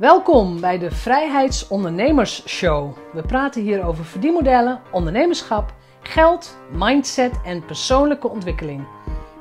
[0.00, 2.96] Welkom bij de Vrijheidsondernemers Show.
[3.12, 8.86] We praten hier over verdienmodellen, ondernemerschap, geld, mindset en persoonlijke ontwikkeling.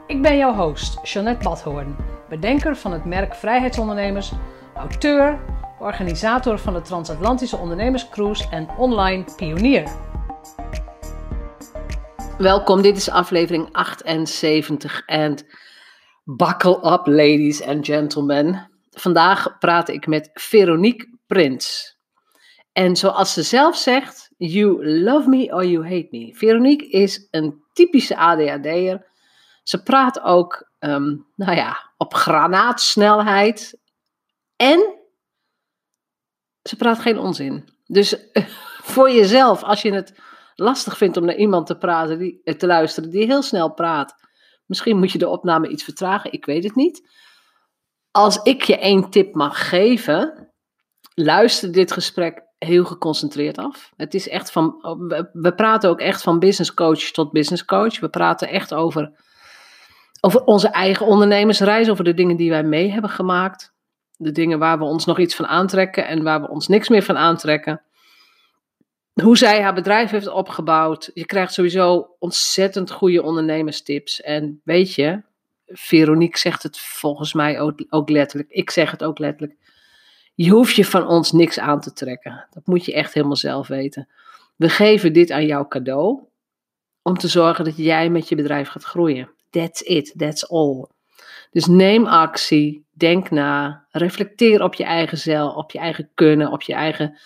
[0.08, 1.96] Ik ben jouw host, Jeanette Badhoorn,
[2.30, 4.32] bedenker van het merk Vrijheidsondernemers,
[4.76, 5.40] auteur,
[5.80, 9.92] organisator van de Transatlantische Ondernemerscruise en online pionier.
[12.38, 15.38] Welkom, dit is aflevering 78 en
[16.24, 18.69] buckle up ladies and gentlemen.
[18.90, 21.98] Vandaag praat ik met Veronique Prins.
[22.72, 26.36] En zoals ze zelf zegt, you love me or you hate me.
[26.36, 29.08] Veronique is een typische ADHD'er.
[29.64, 33.80] Ze praat ook, ehm, nou ja, op granaatsnelheid.
[34.56, 34.96] En
[36.64, 37.70] ze praat geen onzin.
[37.86, 38.16] Dus
[38.92, 40.20] voor jezelf, als je het
[40.56, 44.16] lastig vindt om naar iemand te, praten, die, te luisteren die heel snel praat.
[44.66, 47.08] Misschien moet je de opname iets vertragen, ik weet het niet
[48.12, 50.50] als ik je één tip mag geven,
[51.14, 53.92] luister dit gesprek heel geconcentreerd af.
[53.96, 54.76] Het is echt van,
[55.34, 58.00] we praten ook echt van business coach tot business coach.
[58.00, 59.12] We praten echt over,
[60.22, 63.74] over onze eigen ondernemersreis, over de dingen die wij mee hebben gemaakt.
[64.18, 67.04] De dingen waar we ons nog iets van aantrekken en waar we ons niks meer
[67.04, 67.82] van aantrekken.
[69.14, 71.12] Hoe zij haar bedrijf heeft opgebouwd.
[71.14, 74.22] Je krijgt sowieso ontzettend goede ondernemerstips.
[74.22, 75.22] En weet je,
[75.72, 78.50] Veronique zegt het volgens mij ook, letterlijk.
[78.50, 79.58] Ik zeg het ook letterlijk.
[80.36, 82.48] Je hoeft je van ons niks aan te trekken.
[82.50, 84.08] Dat moet je echt helemaal zelf weten.
[84.56, 86.24] We geven dit aan jou cadeau
[87.02, 89.30] om te zorgen dat jij met je bedrijf gaat groeien.
[89.50, 90.86] That's it, that's all.
[91.52, 96.62] Dus neem actie, denk na, reflecteer op je eigen zelf, op je eigen kunnen, op
[96.62, 97.20] je eigen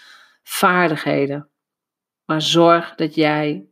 [0.44, 1.50] vaardigheden.
[2.26, 3.66] Maar zorg dat jij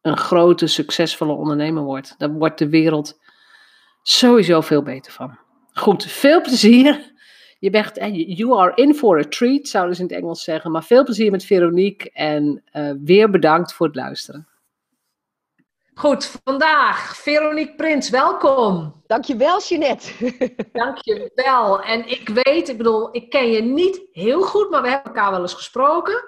[0.00, 2.14] een grote, succesvolle ondernemer wordt.
[2.18, 3.19] Dan wordt de wereld
[4.02, 5.38] sowieso veel beter van.
[5.72, 7.12] Goed, veel plezier.
[7.58, 7.96] Je bent,
[8.36, 10.70] you are in for a treat, zouden ze in het Engels zeggen.
[10.70, 14.48] Maar veel plezier met Veronique en uh, weer bedankt voor het luisteren.
[15.94, 19.02] Goed, vandaag Veronique Prins, welkom.
[19.06, 20.12] Dankjewel, Jeanette.
[20.72, 21.82] Dankjewel.
[21.82, 25.30] En ik weet, ik bedoel, ik ken je niet heel goed, maar we hebben elkaar
[25.30, 26.24] wel eens gesproken.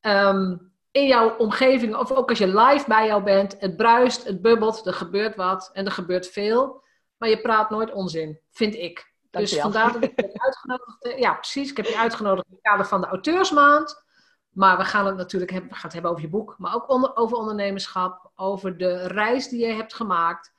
[0.00, 4.42] Um, in jouw omgeving, of ook als je live bij jou bent, het bruist, het
[4.42, 6.82] bubbelt, er gebeurt wat en er gebeurt veel.
[7.16, 9.14] Maar je praat nooit onzin, vind ik.
[9.30, 11.18] dus vandaar dat ik je uitgenodigd heb.
[11.18, 11.70] Ja, precies.
[11.70, 14.04] Ik heb je uitgenodigd in het kader van de auteursmaand.
[14.50, 16.88] Maar we gaan het natuurlijk hebben, we gaan het hebben over je boek, maar ook
[16.88, 20.52] onder, over ondernemerschap, over de reis die je hebt gemaakt,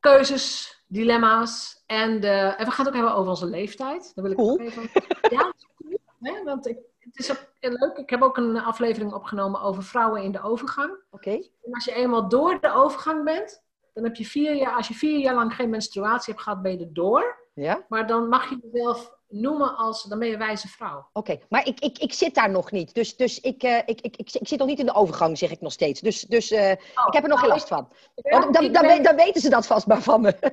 [0.00, 4.12] keuzes, dilemma's en, de, en we gaan het ook hebben over onze leeftijd.
[4.14, 4.52] Daar wil ik cool.
[4.52, 4.90] ook even.
[5.30, 5.52] Ja,
[6.20, 7.96] hè, want ik het is ook leuk.
[7.96, 10.98] Ik heb ook een aflevering opgenomen over vrouwen in de overgang.
[11.10, 11.30] Oké.
[11.30, 13.61] En als je eenmaal door de overgang bent,
[13.92, 16.72] dan heb je vier jaar, als je vier jaar lang geen menstruatie hebt gehad, ben
[16.72, 17.40] je er door.
[17.54, 17.84] Ja.
[17.88, 21.08] Maar dan mag je jezelf noemen als, dan ben je wijze vrouw.
[21.12, 22.94] Oké, maar ik, ik, ik zit daar nog niet.
[22.94, 25.50] Dus, dus ik, uh, ik, ik, ik, ik, zit nog niet in de overgang, zeg
[25.50, 26.00] ik nog steeds.
[26.00, 27.88] Dus, dus uh, oh, ik heb er nog geen last van.
[28.14, 30.36] Dan, dan, dan, dan, weten ze dat vast maar van me.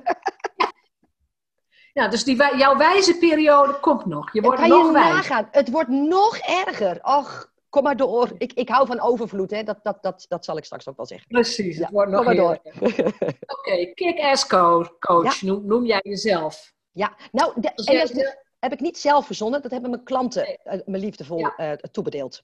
[1.92, 4.32] Ja, dus die, jouw wijze periode komt nog.
[4.32, 5.48] Je wordt kan nog je nagaan.
[5.50, 6.98] Het wordt nog erger.
[7.02, 8.32] Och, kom maar door.
[8.38, 9.62] Ik, ik hou van overvloed, hè.
[9.62, 11.28] Dat, dat, dat, dat zal ik straks ook wel zeggen.
[11.28, 12.60] Precies, het wordt nog kom maar door.
[12.88, 16.72] Oké, okay, kick-ass coach, noem, noem, jij jezelf.
[16.90, 19.62] Ja, nou, de, en dat heb ik niet zelf verzonnen.
[19.62, 20.78] Dat hebben mijn klanten nee.
[20.78, 21.54] uh, me liefdevol ja.
[21.58, 22.42] uh, toebedeeld.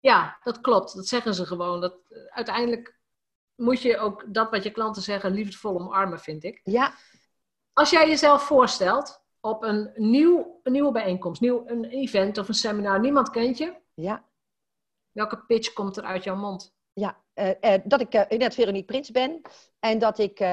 [0.00, 0.94] Ja, dat klopt.
[0.94, 1.80] Dat zeggen ze gewoon.
[1.80, 2.98] Dat, uh, uiteindelijk
[3.54, 6.60] moet je ook dat wat je klanten zeggen liefdevol omarmen, vind ik.
[6.62, 6.94] Ja,
[7.72, 12.54] als jij jezelf voorstelt op een, nieuw, een nieuwe bijeenkomst, nieuw, een event of een
[12.54, 13.74] seminar, niemand kent je.
[13.94, 14.24] Ja.
[15.16, 16.74] Welke pitch komt er uit jouw mond?
[16.92, 19.40] Ja, uh, uh, dat ik uh, net Veronique Prins ben
[19.80, 20.44] en dat ik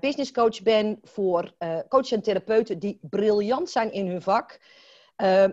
[0.00, 1.54] business coach ben voor
[1.88, 4.60] coaches en therapeuten die briljant zijn in hun vak.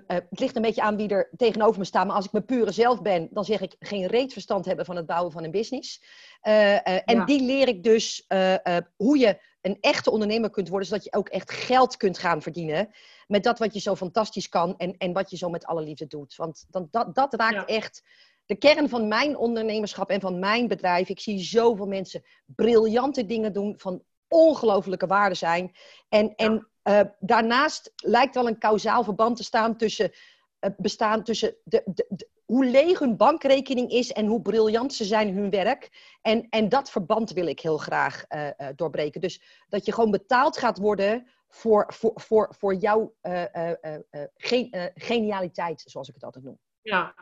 [0.08, 2.72] het ligt een beetje aan wie er tegenover me staat, maar als ik mijn pure
[2.72, 6.04] zelf ben, dan zeg ik geen reet verstand hebben van het bouwen van een business.
[6.42, 7.26] en ja.
[7.26, 8.26] die leer ik dus
[8.96, 12.90] hoe je een echte ondernemer kunt worden, zodat je ook echt geld kunt gaan verdienen
[13.28, 16.08] met dat wat je zo fantastisch kan en, en wat je zo met alle liefde
[16.08, 16.36] doet.
[16.36, 17.66] Want dan, dat, dat raakt ja.
[17.66, 18.04] echt
[18.46, 21.10] de kern van mijn ondernemerschap en van mijn bedrijf.
[21.10, 25.76] Ik zie zoveel mensen briljante dingen doen van ongelofelijke waarde zijn.
[26.10, 26.34] En, ja.
[26.36, 30.12] en uh, daarnaast lijkt wel een kausaal verband te staan tussen,
[30.60, 35.06] uh, bestaan tussen de, de, de hoe leeg hun bankrekening is en hoe briljant ze
[35.06, 35.90] zijn in hun werk.
[36.22, 39.22] En, en dat verband wil ik heel graag uh, uh, doorbreken.
[39.22, 43.14] Dus dat je gewoon betaald gaat worden voor, voor, voor, voor jouw
[44.36, 46.60] ge genialiteit, zoals ik het altijd noem.
[46.86, 47.14] Ja.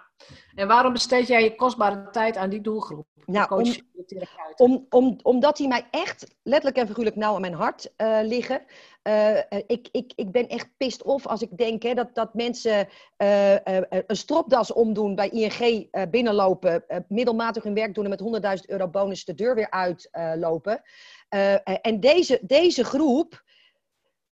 [0.55, 3.07] En waarom besteed jij je kostbare tijd aan die doelgroep?
[3.25, 4.27] Nou, Coach, om- de.
[4.55, 8.61] Om, om, omdat die mij echt letterlijk en figuurlijk nauw aan mijn hart eh, liggen.
[9.01, 12.33] Eh, eh, ik, ik, ik ben echt pissed off als ik denk hè, dat, dat
[12.33, 12.87] mensen
[13.17, 18.09] een stropdas omdoen bij ING binnenlopen, middelmatig hun werk doen en
[18.41, 20.81] met 100.000 euro bonus de deur weer uitlopen.
[21.81, 23.43] En deze, deze groep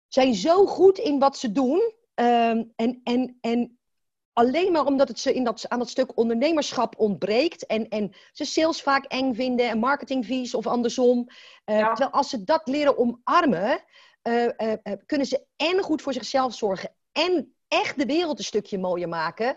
[0.08, 1.92] zijn zo goed in wat ze doen.
[2.14, 3.78] ehm, en, en, en
[4.34, 7.66] alleen maar omdat het ze in dat, aan dat stuk ondernemerschap ontbreekt.
[7.66, 11.26] En, en ze sales vaak eng vinden en marketing vies of andersom.
[11.64, 11.86] Eh, Ja.
[11.88, 13.84] Terwijl als ze dat leren omarmen,
[14.22, 14.72] eh,
[15.06, 19.56] kunnen ze en goed voor zichzelf zorgen en echt de wereld een stukje mooier maken.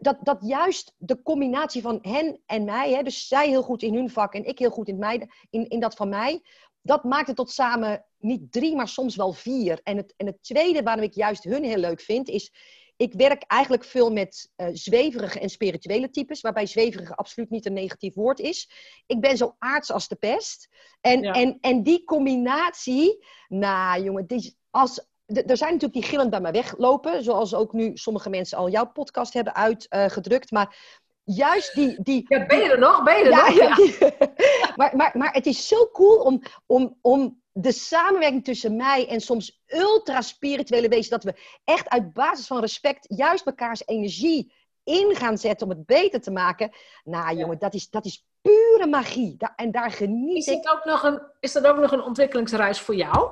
[0.00, 3.94] Dat, dat juist de combinatie van hen en mij, hè, dus zij heel goed in
[3.94, 6.42] hun vak en ik heel goed in, mij, in, in dat van mij,
[6.82, 9.80] dat maakt het tot samen niet drie, maar soms wel vier.
[9.82, 12.52] En het, en het tweede waarom ik juist hun heel leuk vind, is
[13.00, 17.72] ik werk eigenlijk veel met eh, zweverige en spirituele types, waarbij zweverige absoluut niet een
[17.72, 18.70] negatief woord is.
[19.06, 20.68] Ik ben zo aards als de pest.
[21.00, 21.32] En, Ja.
[21.32, 26.52] en, en die combinatie, nou jongen, die, als, er zijn natuurlijk die gillend bij mij
[26.52, 30.50] weglopen, zoals ook nu sommige mensen al jouw podcast hebben uitgedrukt.
[30.50, 33.02] maar juist die, die, Ja, ben je er nog?
[33.02, 33.56] Ben je er ja, nog?
[33.56, 33.96] ja, die-
[34.76, 39.20] maar, maar, maar het is zo cool om, om, om de samenwerking tussen mij en
[39.20, 41.34] soms ultra spirituele wezens, dat we
[41.64, 44.52] echt uit basis van respect juist mekaars energie
[44.84, 46.70] in gaan zetten om het beter te maken.
[47.04, 49.36] Nou jongen, dat is, dat is pure magie.
[49.56, 50.72] En daar geniet Is, ik.
[50.72, 53.30] ook nog een, is dat ook nog een ontwikkelingsreis voor jou?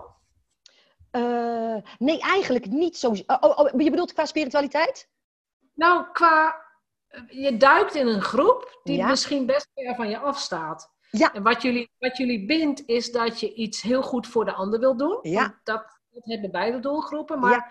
[1.10, 3.08] Eh, nee, eigenlijk niet zo.
[3.08, 5.08] Oh, oh, oh, je bedoelt qua spiritualiteit?
[5.74, 6.66] Nou, qua...
[7.28, 9.08] Je duikt in een groep die Ja.
[9.08, 10.92] misschien best ver van je afstaat.
[11.10, 11.32] Ja.
[11.32, 14.80] En wat jullie, wat jullie bindt, is dat je iets heel goed voor de ander
[14.80, 15.18] wil doen.
[15.22, 15.60] Ja.
[15.64, 17.38] Dat, dat hebben beide doelgroepen.
[17.38, 17.70] Maar Ja.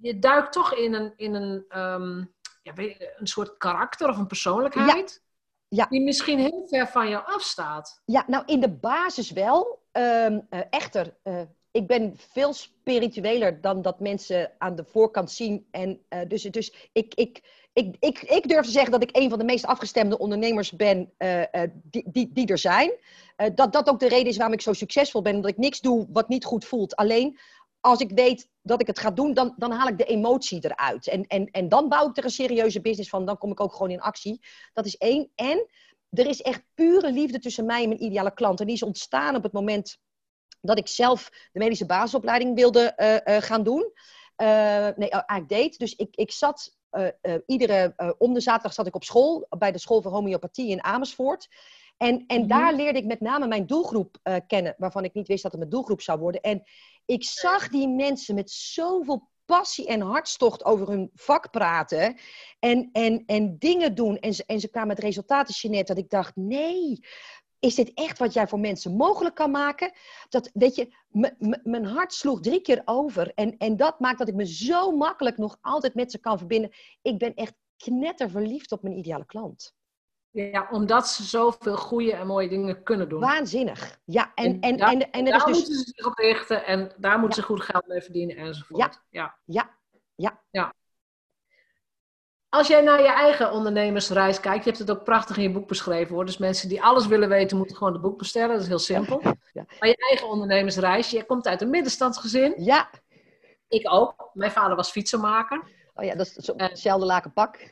[0.00, 2.18] je duikt toch in een, in een, ehm,
[2.62, 2.72] ja,
[3.16, 5.22] een soort karakter of een persoonlijkheid.
[5.68, 5.86] Ja.
[5.86, 8.02] Die misschien heel ver van jou afstaat.
[8.04, 9.82] Ja, nou in de basis wel.
[9.92, 11.40] Ehm, eh, echter, eh,
[11.70, 15.66] ik ben veel spiritueler dan dat mensen aan de voorkant zien.
[15.70, 17.42] En eh, dus, dus ik, ik,
[17.72, 21.12] ik, ik, ik durf te zeggen dat ik een van de meest afgestemde ondernemers ben
[21.16, 22.92] eh, eh, die, die, die er zijn.
[23.36, 25.40] Eh, dat dat ook de reden is waarom ik zo succesvol ben.
[25.40, 26.96] Dat ik niks doe wat niet goed voelt.
[26.96, 27.38] Alleen
[27.80, 31.08] als ik weet dat ik het ga doen, dan, dan haal ik de emotie eruit.
[31.08, 33.26] En, en, en dan bouw ik er een serieuze business van.
[33.26, 34.40] Dan kom ik ook gewoon in actie.
[34.72, 35.30] Dat is één.
[35.34, 35.66] En
[36.10, 38.60] er is echt pure liefde tussen mij en mijn ideale klant.
[38.60, 39.98] En die is ontstaan op het moment
[40.60, 42.92] dat ik zelf de medische basisopleiding wilde
[43.24, 43.92] gaan doen.
[44.96, 45.78] Nee, eigenlijk deed.
[45.78, 46.77] Dus ik, ik zat
[47.46, 50.84] iedere, eh, om de zaterdag zat ik op school, bij de school voor homeopathie in
[50.84, 51.48] Amersfoort.
[51.96, 52.48] En, en Mhm.
[52.48, 55.60] daar leerde ik met name mijn doelgroep eh, kennen, waarvan ik niet wist dat het
[55.60, 56.40] mijn doelgroep zou worden.
[56.40, 56.62] En
[57.04, 62.18] ik zag die mensen met zoveel passie en hartstocht over hun vak praten.
[62.58, 64.18] En, en, en dingen doen.
[64.18, 67.04] En ze, en ze kwamen met resultaten, Jeanette, dat ik dacht, nee,
[67.60, 69.92] is dit echt wat jij voor mensen mogelijk kan maken?
[70.28, 70.94] Dat, weet je,
[71.62, 73.32] mijn hart sloeg drie keer over.
[73.34, 76.70] En, en dat maakt dat ik me zo makkelijk nog altijd met ze kan verbinden.
[77.02, 79.76] Ik ben echt knetterverliefd op mijn ideale klant.
[80.30, 83.20] Ja, omdat ze zoveel goede en mooie dingen kunnen doen.
[83.20, 84.00] Waanzinnig.
[84.04, 85.56] Ja, en, en, en, daar- en, en er daar is dus...
[85.56, 89.00] moeten ze zich op richten en daar moeten ze goed geld mee verdienen enzovoort.
[89.10, 89.38] Ja.
[89.44, 89.78] Ja,
[90.50, 90.74] ja,
[92.50, 95.68] Als jij naar je eigen ondernemersreis kijkt, je hebt het ook prachtig in je boek
[95.68, 96.24] beschreven hoor.
[96.26, 98.48] Dus mensen die alles willen weten, moeten gewoon het boek bestellen.
[98.52, 99.20] Dat is heel simpel.
[99.52, 99.64] Ja.
[99.78, 102.54] Maar je eigen ondernemersreis, je komt uit een middenstandsgezin.
[102.56, 102.90] ja.
[103.68, 104.30] Ik ook.
[104.32, 105.62] Mijn vader was fietsenmaker.
[105.94, 106.68] Oh ja, dat is Eh.
[106.68, 107.70] hetzelfde laken pak.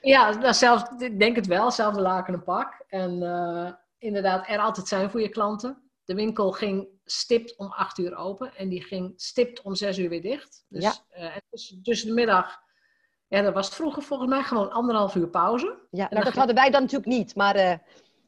[0.00, 1.64] Ja, nou, ik denk het wel.
[1.64, 2.84] Hetzelfde laken en pak.
[2.88, 5.90] En eh, inderdaad, er altijd zijn voor je klanten.
[6.04, 8.54] De winkel ging stipt om acht uur open.
[8.56, 10.64] En die ging stipt om zes uur weer dicht.
[10.68, 10.92] Dus Ja.
[11.08, 12.66] eh, en tussen, tussen de middag...
[13.28, 15.66] Ja, dat was vroeger volgens mij gewoon anderhalf uur pauze.
[15.90, 17.34] Ja, nou, dat ging- hadden wij dan natuurlijk niet.
[17.34, 17.74] Maar eh,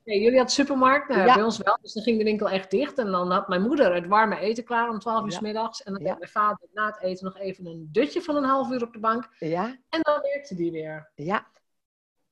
[0.04, 1.34] Nee, jullie hadden supermarkt, nou, Ja.
[1.34, 1.78] bij ons wel.
[1.82, 2.98] Dus dan ging de winkel echt dicht.
[2.98, 5.36] En dan had mijn moeder het warme eten klaar om 12 uur Ja.
[5.36, 5.82] s middags.
[5.82, 6.08] En dan Ja.
[6.08, 8.92] deed mijn vader na het eten nog even een dutje van een half uur op
[8.92, 9.28] de bank.
[9.38, 11.10] ja, En dan werkte die weer.
[11.14, 11.46] ja,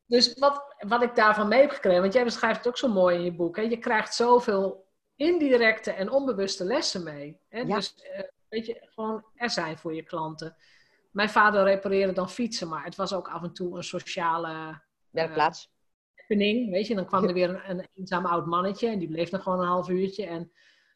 [0.07, 3.17] Dus wat, wat ik daarvan mee heb gekregen, want jij beschrijft het ook zo mooi
[3.17, 3.57] in je boek.
[3.57, 3.63] Hè?
[3.63, 7.41] Je krijgt zoveel indirecte en onbewuste lessen mee.
[7.49, 7.61] Hè?
[7.61, 7.75] Ja.
[7.75, 10.57] Dus eh, weet je, gewoon er zijn voor je klanten.
[11.11, 15.71] Mijn vader repareerde dan fietsen, maar het was ook af en toe een sociale werkplaats.
[16.15, 16.71] happening.
[16.71, 19.41] Weet je, dan kwam er weer een, een eenzaam oud mannetje en die bleef dan
[19.41, 20.27] gewoon een half uurtje.
[20.27, 20.53] En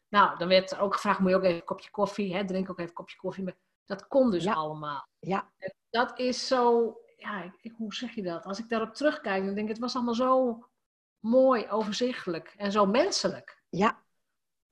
[0.09, 2.45] nou, dan werd er ook gevraagd, moet je ook even een kopje koffie, hè?
[2.45, 3.43] drink ook even een kopje koffie.
[3.43, 3.55] Maar
[3.85, 4.53] dat kon dus Ja.
[4.53, 5.07] allemaal.
[5.19, 5.51] Ja,
[5.89, 8.45] Dat is zo, ja, ik- ik, hoe zeg je dat?
[8.45, 10.59] Als ik daarop terugkijk, dan denk ik, het was allemaal zo
[11.19, 13.61] mooi, overzichtelijk en zo menselijk.
[13.69, 14.02] ja,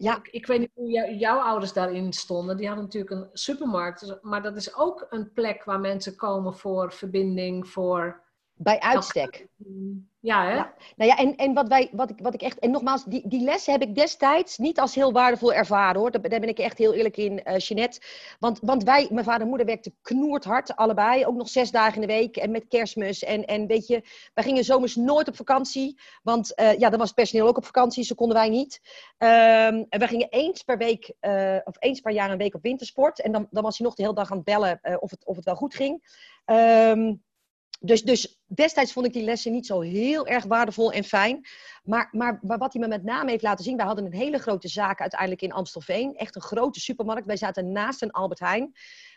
[0.02, 2.58] ja, Ik, weet niet hoe jou- jouw ouders daarin stonden.
[2.58, 6.54] Die hadden natuurlijk een supermarkt, dus- maar dat is ook een plek waar mensen komen
[6.54, 8.24] voor verbinding, voor
[8.64, 9.48] Bij uitstek.
[10.20, 10.54] Ja, hè?
[10.54, 10.74] Ja.
[10.96, 12.60] Nou ja, en, en wat, wij, wat, ik, wat ik echt...
[12.60, 16.12] En nogmaals, die, die lessen heb ik destijds niet als heel waardevol ervaren, hoor.
[16.12, 18.02] Daar, daar ben ik echt heel eerlijk in, uh, Jeanette.
[18.40, 21.26] Want, want wij, mijn vader en moeder, werkten knoerd hard, allebei.
[21.26, 23.24] Ook nog zes dagen in de week en met kerstmis.
[23.24, 24.04] En, en weet je,
[24.34, 26.00] wij gingen zomers nooit op vakantie.
[26.24, 28.82] Want uh, ja, dan was het personeel ook op vakantie, zo konden wij niet.
[29.18, 32.62] Um, en we gingen eens per week, uh, of eens per jaar een week op
[32.62, 33.22] wintersport.
[33.22, 35.36] En dan, dan was hij nog de hele dag aan het bellen of, het, of
[35.36, 36.20] het wel goed ging.
[36.46, 37.24] Um,
[37.84, 41.48] dus, dus destijds vond ik die lessen niet zo heel erg waardevol en fijn.
[41.84, 44.68] Maar, maar, wat hij me met name heeft laten zien, wij hadden een hele grote
[44.68, 46.16] zaak uiteindelijk in Amstelveen.
[46.16, 47.26] Echt een grote supermarkt.
[47.26, 48.72] Wij zaten naast een Albert Heijn.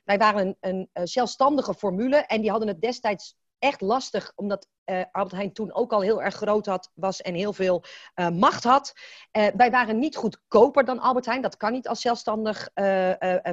[0.04, 5.02] Wij waren een, een, zelfstandige formule en die hadden het destijds echt lastig, omdat uh,
[5.12, 8.64] Albert Heijn toen ook al heel erg groot had, was en heel veel uh, macht
[8.64, 8.92] had.
[9.32, 11.42] Uh, wij waren niet goedkoper dan Albert Heijn.
[11.42, 12.68] Dat kan niet als zelfstandig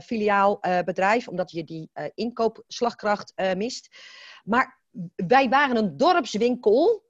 [0.03, 3.95] filiaal bedrijf, omdat je die inkoopslagkracht mist.
[4.43, 4.80] Maar
[5.15, 7.03] wij waren een dorpswinkel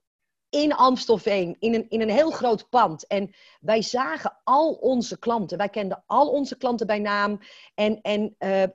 [0.52, 3.08] in Amstelveen, in een, in een heel groot pand.
[3.08, 5.58] En wij zagen al onze klanten.
[5.58, 7.40] Wij kenden al onze klanten bij naam.
[7.76, 8.68] En, en uh, uh,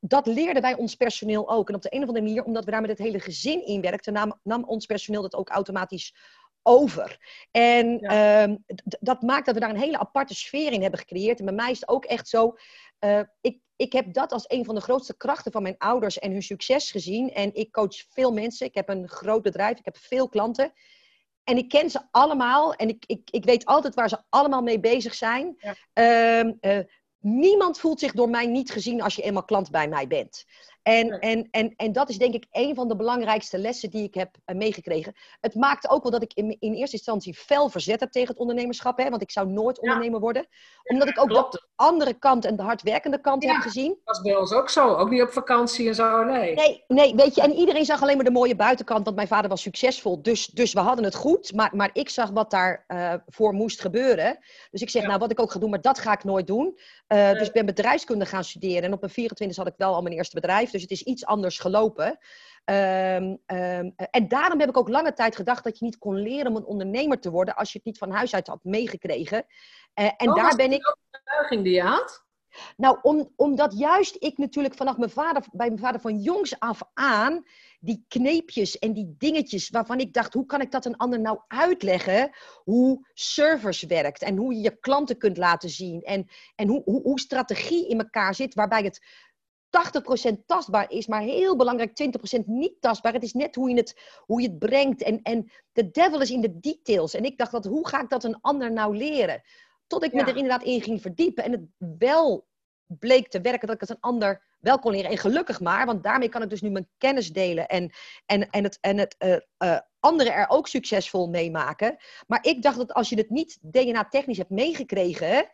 [0.00, 1.68] dat leerden wij ons personeel ook.
[1.68, 3.80] En op de een of andere manier, omdat we daar met het hele gezin in
[3.80, 6.14] werkten, nam, nam ons personeel dat ook automatisch
[6.62, 7.18] over.
[7.50, 8.48] En ja.
[8.48, 8.56] uh,
[9.00, 11.38] dat maakt dat we daar een hele aparte sfeer in hebben gecreëerd.
[11.38, 12.54] En bij mij is het ook echt zo.
[13.00, 16.32] Uh, ik, ik heb dat als een van de grootste krachten van mijn ouders en
[16.32, 17.32] hun succes gezien.
[17.32, 18.66] En ik coach veel mensen.
[18.66, 19.78] Ik heb een groot bedrijf.
[19.78, 20.72] Ik heb veel klanten.
[21.44, 22.74] En ik ken ze allemaal.
[22.74, 25.56] En ik, ik, ik weet altijd waar ze allemaal mee bezig zijn.
[25.92, 26.52] Ja.
[26.60, 26.78] Uh,
[27.18, 30.44] niemand voelt zich door mij niet gezien als je eenmaal klant bij mij bent.
[30.82, 34.14] En, en, en, en dat is denk ik een van de belangrijkste lessen die ik
[34.14, 35.14] heb uh, meegekregen.
[35.40, 38.38] Het maakte ook wel dat ik in, in eerste instantie fel verzet heb tegen het
[38.38, 38.98] ondernemerschap.
[38.98, 40.46] Hè, want ik zou nooit ondernemer worden.
[40.84, 41.52] Omdat ik ook Klopt.
[41.52, 43.88] de andere kant en de hardwerkende kant ja, heb gezien.
[43.88, 44.94] Dat was bij ons ook zo.
[44.94, 46.54] Ook niet op vakantie en zo, nee.
[46.54, 47.42] Nee, nee weet je.
[47.42, 49.04] En iedereen zag alleen maar de mooie buitenkant.
[49.04, 50.22] Want mijn vader was succesvol.
[50.22, 51.52] Dus, dus we hadden het goed.
[51.54, 54.38] Maar, maar ik zag wat daarvoor uh, voor moest gebeuren.
[54.70, 55.08] Dus ik zeg, ja.
[55.08, 56.66] nou wat ik ook ga doen, maar dat ga ik nooit doen.
[57.08, 57.34] Uh, nee.
[57.34, 58.82] Dus ik ben bedrijfskunde gaan studeren.
[58.82, 60.69] En op mijn 24 had ik wel al mijn eerste bedrijf.
[60.70, 62.18] Dus het is iets anders gelopen.
[62.64, 66.46] Um, um, en daarom heb ik ook lange tijd gedacht dat je niet kon leren
[66.46, 69.44] om een ondernemer te worden als je het niet van huis uit had meegekregen.
[69.94, 70.96] Uh, en oh, daar ben ik.
[71.10, 72.24] overtuiging die je had?
[72.76, 76.82] Nou, om, omdat juist ik natuurlijk vanaf mijn vader, bij mijn vader van jongs af
[76.94, 77.44] aan,
[77.80, 81.38] die kneepjes en die dingetjes waarvan ik dacht, hoe kan ik dat een ander nou
[81.48, 82.30] uitleggen?
[82.64, 87.02] Hoe service werkt en hoe je je klanten kunt laten zien en, en hoe, hoe,
[87.02, 89.06] hoe strategie in elkaar zit, waarbij het
[89.70, 91.90] 80% tastbaar is, maar heel belangrijk
[92.38, 93.12] 20% niet tastbaar.
[93.12, 95.02] Het is net hoe je het, hoe je het brengt.
[95.02, 97.14] En, en de devil is in de details.
[97.14, 99.42] En ik dacht, dat, hoe ga ik dat een ander nou leren?
[99.86, 100.22] Tot ik ja.
[100.22, 101.44] me er inderdaad in ging verdiepen.
[101.44, 102.48] En het wel
[102.86, 105.10] bleek te werken dat ik het een ander wel kon leren.
[105.10, 107.68] En gelukkig maar, want daarmee kan ik dus nu mijn kennis delen.
[107.68, 107.92] En,
[108.26, 111.96] en, en het, en het uh, uh, anderen er ook succesvol meemaken.
[112.26, 115.50] Maar ik dacht dat als je het niet DNA-technisch hebt meegekregen,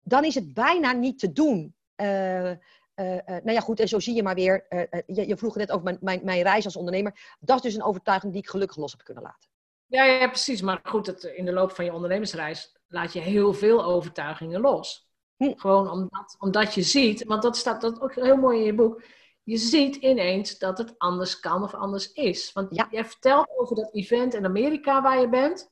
[0.00, 1.76] dan is het bijna niet te doen.
[1.96, 2.52] Uh,
[3.00, 4.66] uh, uh, nou ja, goed, en zo zie je maar weer.
[4.70, 7.36] Uh, je, je, vroeg net over mijn, mijn, mijn, reis als ondernemer.
[7.40, 9.48] Dat is dus een overtuiging die ik gelukkig los heb kunnen laten.
[9.86, 10.62] Ja, ja precies.
[10.62, 15.08] Maar goed, het, in de loop van je ondernemersreis laat je heel veel overtuigingen los.
[15.36, 15.52] Hm.
[15.56, 19.02] Gewoon omdat, omdat je ziet, want dat staat dat ook heel mooi in je boek.
[19.42, 22.52] Je ziet ineens dat het anders kan of anders is.
[22.52, 22.88] Want ja.
[22.90, 25.70] je vertelt over dat event in Amerika waar je bent.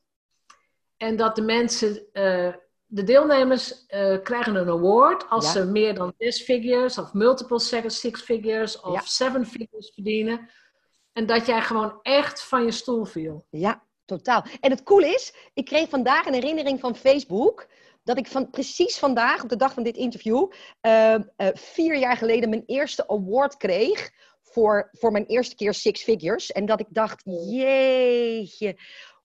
[0.97, 2.07] En dat de mensen
[2.87, 5.51] de deelnemers uh, krijgen een award als ja.
[5.51, 7.59] ze meer dan six figures of multiple
[7.91, 9.01] six figures of ja.
[9.01, 10.51] seven figures verdienen.
[11.13, 13.47] En dat jij gewoon echt van je stoel viel.
[13.51, 14.45] Ja, totaal.
[14.61, 17.67] En het cool is, ik kreeg vandaag een herinnering van Facebook
[18.05, 20.51] dat ik van, precies vandaag, op de dag van dit interview,
[20.83, 21.19] uh, uh,
[21.53, 24.11] vier jaar geleden mijn eerste award kreeg
[24.43, 26.53] voor, voor mijn eerste keer Six Figures.
[26.53, 28.77] En dat ik dacht, jeetje,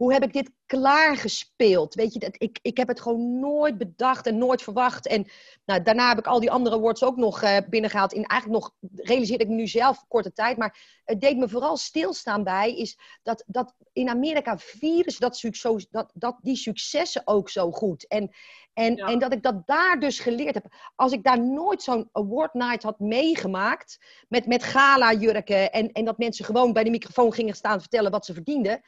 [0.01, 1.93] hoe heb ik dit klaargespeeld?
[1.93, 5.07] Weet je, dat, ik, ik heb het gewoon nooit bedacht en nooit verwacht.
[5.07, 5.27] En
[5.65, 8.13] nou, daarna heb ik al die andere awards ook nog uh, binnengehaald.
[8.13, 10.57] In eigenlijk nog, realiseerde ik me nu zelf korte tijd.
[10.57, 15.87] Maar het deed me vooral stilstaan bij, is dat, dat in Amerika vieren ze dat,
[15.91, 18.07] dat, dat, die successen ook zo goed.
[18.07, 18.31] En,
[18.73, 19.07] en, ja.
[19.07, 20.65] en dat ik dat daar dus geleerd heb.
[20.95, 26.17] Als ik daar nooit zo'n award night had meegemaakt, met, met gala-jurken en, en dat
[26.17, 28.81] mensen gewoon bij de microfoon gingen staan vertellen wat ze verdienden.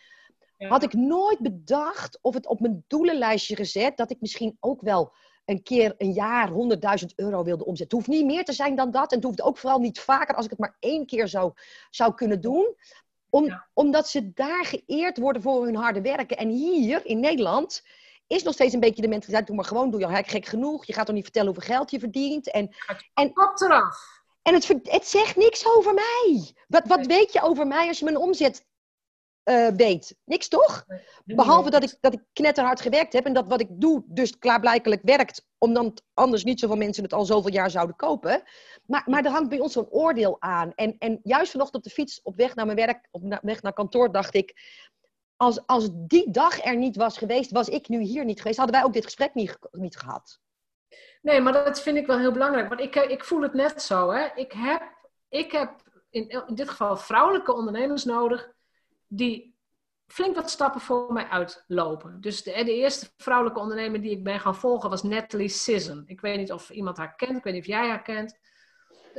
[0.67, 5.13] Had ik nooit bedacht of het op mijn doelenlijstje gezet dat ik misschien ook wel
[5.46, 6.55] een keer een jaar 100.000
[7.15, 7.98] euro wilde omzetten.
[7.98, 9.12] Het hoeft niet meer te zijn dan dat.
[9.12, 11.51] En het hoeft ook vooral niet vaker als ik het maar één keer zou,
[11.89, 12.75] zou kunnen doen.
[13.29, 13.67] Om, ja.
[13.74, 16.38] Omdat ze daar geëerd worden voor hun harde werken.
[16.38, 17.84] En hier in Nederland
[18.27, 20.86] is nog steeds een beetje de mentaliteit: doe maar gewoon, doe je gek genoeg.
[20.86, 22.51] Je gaat toch niet vertellen hoeveel geld je verdient.
[22.51, 22.75] En,
[23.13, 24.22] en, eraf.
[24.41, 26.53] En het, het zegt niks over mij.
[26.67, 28.65] Wat, wat weet je over mij als je mijn omzet
[29.45, 30.15] uh, weet.
[30.23, 30.85] Niks toch?
[31.25, 35.01] Behalve dat ik, dat ik knetterhard gewerkt heb en dat wat ik doe dus klaarblijkelijk
[35.03, 38.43] werkt, omdat anders niet zoveel mensen het al zoveel jaar zouden kopen.
[38.85, 40.71] Maar, maar er hangt bij ons zo'n oordeel aan.
[40.75, 43.73] En, en juist vanochtend op de fiets op weg naar mijn werk, op weg naar
[43.73, 44.53] kantoor, dacht ik,
[45.35, 48.75] als, als die dag er niet was geweest, was ik nu hier niet geweest, hadden
[48.75, 50.39] wij ook dit gesprek niet, niet gehad.
[51.21, 52.69] Nee, maar dat vind ik wel heel belangrijk.
[52.69, 54.12] Want ik, ik voel het net zo.
[54.12, 54.27] Hè.
[54.35, 54.81] Ik heb,
[55.29, 58.52] ik heb in, in dit geval vrouwelijke ondernemers nodig
[59.15, 59.55] die
[60.08, 62.22] flink wat stappen voor mij uitlopen.
[62.22, 66.03] Dus de, de, eerste vrouwelijke ondernemer die ik ben gaan volgen was Natalie Sisson.
[66.05, 68.41] Ik weet niet of iemand haar kent, ik weet niet of jij haar kent.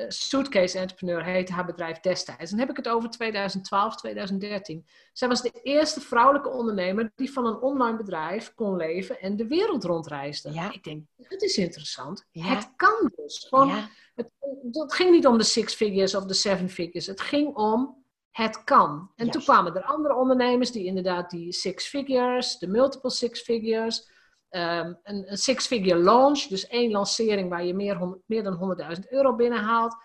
[0.09, 2.51] Suitcase Entrepreneur heette haar bedrijf destijds.
[2.51, 4.87] En dan heb ik het over 2012, 2013.
[5.13, 9.47] Zij was de eerste vrouwelijke ondernemer die van een online bedrijf kon leven en de
[9.47, 10.53] wereld rondreisde.
[10.53, 10.73] Ja.
[10.73, 12.27] Ik denk, het is interessant.
[12.31, 13.47] Het kan dus.
[13.49, 13.71] Gewoon,
[14.15, 14.31] het,
[14.73, 17.07] het, ging niet om de six figures of de seven figures.
[17.07, 18.04] Het ging om
[18.35, 19.11] het kan.
[19.17, 24.11] En toen kwamen er andere ondernemers die inderdaad die six figures, de multiple six figures,
[24.51, 29.35] um, een, een six-figure launch, dus één lancering waar je meer, meer dan 100.000 euro
[29.35, 29.97] binnenhaalt.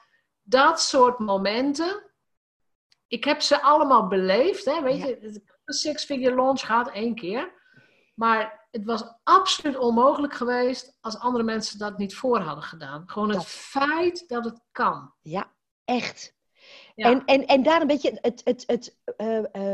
[0.41, 2.11] Dat soort momenten,
[3.07, 4.65] ik heb ze allemaal beleefd.
[4.65, 4.81] Hè?
[4.81, 7.53] Weet je, een six-figure launch gaat één keer.
[8.15, 13.09] Maar het was absoluut onmogelijk geweest als andere mensen dat niet voor hadden gedaan.
[13.09, 15.13] Gewoon het feit dat het kan.
[15.21, 15.53] Ja,
[15.85, 16.37] echt.
[16.95, 19.73] En, en, en daar een beetje het, het, het, uh,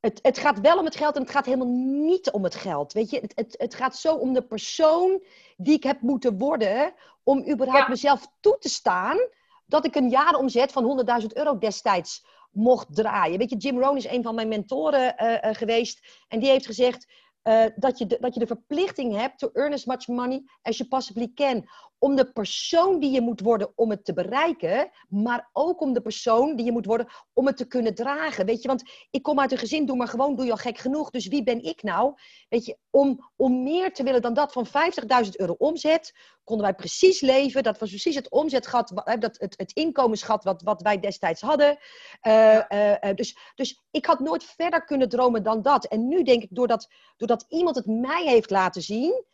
[0.00, 1.74] het, het gaat wel om het geld en het gaat helemaal
[2.06, 2.92] niet om het geld.
[2.92, 5.22] Weet je, het, het, het gaat zo om de persoon
[5.56, 9.18] die ik heb moeten worden om überhaupt mezelf toe te staan
[9.66, 13.38] dat ik een jaaromzet van 100.000 euro destijds mocht draaien.
[13.38, 16.66] Weet je, Jim Rohn is een van mijn mentoren uh, uh, geweest en die heeft
[16.66, 17.06] gezegd
[17.44, 20.76] uh, dat, je de, dat je de verplichting hebt to earn as much money as
[20.76, 21.68] you possibly can
[22.02, 26.00] om de persoon die je moet worden om het te bereiken, maar ook om de
[26.00, 28.46] persoon die je moet worden om het te kunnen dragen.
[28.46, 30.78] Weet je, want ik kom uit een gezin, doe maar gewoon, doe je al gek
[30.78, 31.10] genoeg.
[31.10, 32.14] Dus wie ben ik nou?
[32.48, 36.12] Weet je, om, om meer te willen dan dat van 50.000 euro omzet,
[36.44, 37.62] konden wij precies leven.
[37.62, 41.78] Dat was precies het omzetgat, dat, het, het inkomensgat wat, wat wij destijds hadden.
[42.22, 45.84] Uh, uh, dus, dus ik had nooit verder kunnen dromen dan dat.
[45.84, 49.24] En nu denk ik, doordat, doordat iemand het mij heeft laten zien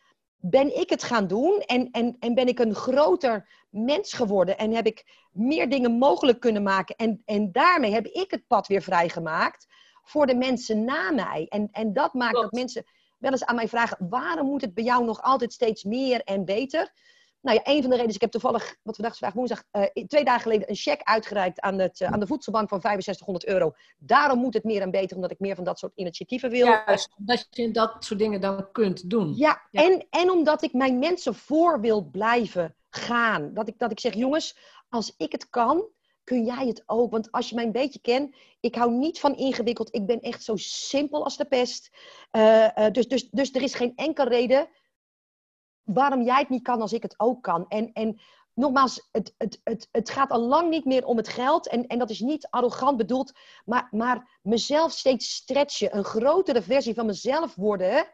[0.41, 4.71] ben ik het gaan doen en, en, en ben ik een groter mens geworden en
[4.71, 6.95] heb ik meer dingen mogelijk kunnen maken.
[6.95, 9.67] En, en daarmee heb ik het pad weer vrijgemaakt
[10.03, 11.45] voor de mensen na mij.
[11.49, 12.83] En, en dat maakt dat mensen
[13.17, 16.45] wel eens aan mij vragen: waarom moet het bij jou nog altijd steeds meer en
[16.45, 16.93] beter?
[17.41, 19.63] Nou ja, een van de redenen is, ik heb toevallig, wat we dachten vandaag woensdag,
[19.71, 23.45] uh, twee dagen geleden een cheque uitgereikt aan, het, uh, aan de voedselbank van 6500
[23.45, 23.73] euro.
[23.97, 26.65] Daarom moet het meer en beter, omdat ik meer van dat soort initiatieven wil.
[26.65, 29.33] Juist, omdat je dat soort dingen dan kunt doen.
[29.35, 33.53] Ja, En, en omdat ik mijn mensen voor wil blijven gaan.
[33.53, 34.57] Dat ik, dat ik zeg, jongens,
[34.89, 35.85] als ik het kan,
[36.23, 37.11] kun jij het ook.
[37.11, 39.95] Want als je mij een beetje kent, ik hou niet van ingewikkeld.
[39.95, 41.89] Ik ben echt zo simpel als de pest.
[42.31, 44.67] Uh, dus, dus, dus er is geen enkele reden
[45.93, 47.65] waarom jij het niet kan als ik het ook kan.
[47.67, 48.19] En, en
[48.53, 51.67] nogmaals, het, het, het, het gaat al lang niet meer om het geld.
[51.67, 53.31] En, en dat is niet arrogant bedoeld,
[53.65, 55.95] maar, maar mezelf steeds stretchen.
[55.97, 58.07] Een grotere versie van mezelf worden.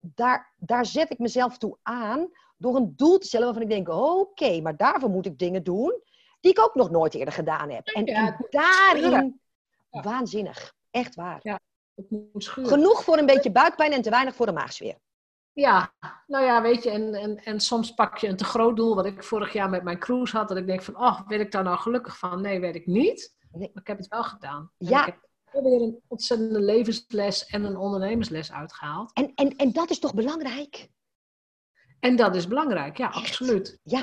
[0.00, 3.88] Daar, daar zet ik mezelf toe aan door een doel te stellen waarvan ik denk:
[3.88, 6.02] oké, maar daarvoor moet ik dingen doen
[6.40, 7.86] die ik ook nog nooit eerder gedaan heb.
[7.86, 9.40] En, en daarin
[9.90, 10.74] waanzinnig.
[10.90, 11.38] Echt waar.
[11.42, 11.60] Ja,
[12.42, 14.98] Genoeg voor een beetje buikpijn en te weinig voor de maagsfeer.
[15.60, 15.92] Ja,
[16.26, 19.06] nou ja, weet je, en, en, en soms pak je een te groot doel, wat
[19.06, 21.62] ik vorig jaar met mijn cruise had, dat ik denk van, oh, werd ik daar
[21.62, 22.40] nou gelukkig van?
[22.40, 23.36] Nee, weet ik niet.
[23.50, 24.72] Maar ik heb het wel gedaan.
[24.76, 25.06] ja.
[25.06, 29.12] ik heb weer een ontzettende levensles en een ondernemersles uitgehaald.
[29.12, 30.88] En, en, en dat is toch belangrijk?
[32.00, 33.78] En dat is belangrijk, ja, absoluut.
[33.82, 34.00] Ja.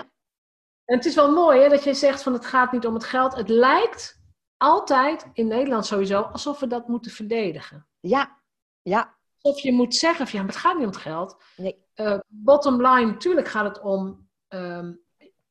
[0.85, 3.03] En het is wel mooi hè, dat je zegt van het gaat niet om het
[3.03, 3.35] geld.
[3.35, 4.21] Het lijkt
[4.57, 7.87] altijd, in Nederland sowieso, alsof we dat moeten verdedigen.
[7.99, 8.41] Ja,
[8.81, 9.16] ja,
[9.47, 11.43] of je moet zeggen van ja, maar het gaat niet om het geld.
[11.55, 11.85] Nee.
[11.95, 14.93] Uh, bottom line, natuurlijk gaat het om, ehm,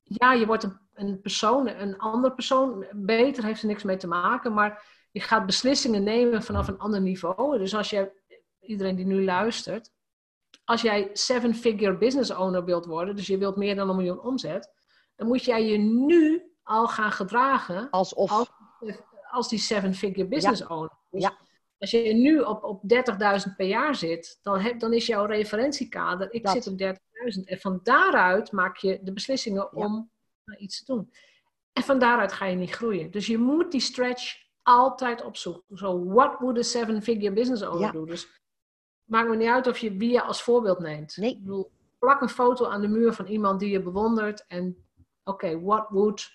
[0.02, 4.06] ja, je wordt een, een, persoon, een andere persoon, beter heeft er niks mee te
[4.06, 7.58] maken, maar je gaat beslissingen nemen vanaf een ander niveau.
[7.58, 8.12] Dus als je,
[8.60, 9.90] iedereen die nu luistert,
[10.64, 14.70] als jij seven-figure business owner wilt worden, dus je wilt meer dan een miljoen omzet,
[15.16, 18.50] dan moet jij je nu al gaan gedragen alsof als,
[19.30, 20.92] als die seven-figure business owner.
[21.10, 21.36] Dus ja.
[21.78, 22.82] Als je nu op, op
[23.48, 27.44] 30.000 per jaar zit, dan, heb, dan is jouw referentiekader, ik zit op 30.000.
[27.44, 30.10] En van daaruit maak je de beslissingen om
[30.58, 31.10] iets te doen.
[31.72, 33.10] En van daaruit ga je niet groeien.
[33.10, 35.76] Dus je moet die stretch altijd opzoeken.
[35.76, 38.04] Zo, so, what would a seven-figure business owner do?
[38.04, 38.40] Dus
[39.04, 41.16] maakt me niet uit of je wie je als voorbeeld neemt.
[41.16, 41.30] Nee.
[41.30, 44.44] Ik bedoel, plak een foto aan de muur van iemand die je bewondert.
[44.46, 44.76] En
[45.24, 46.30] oké, what would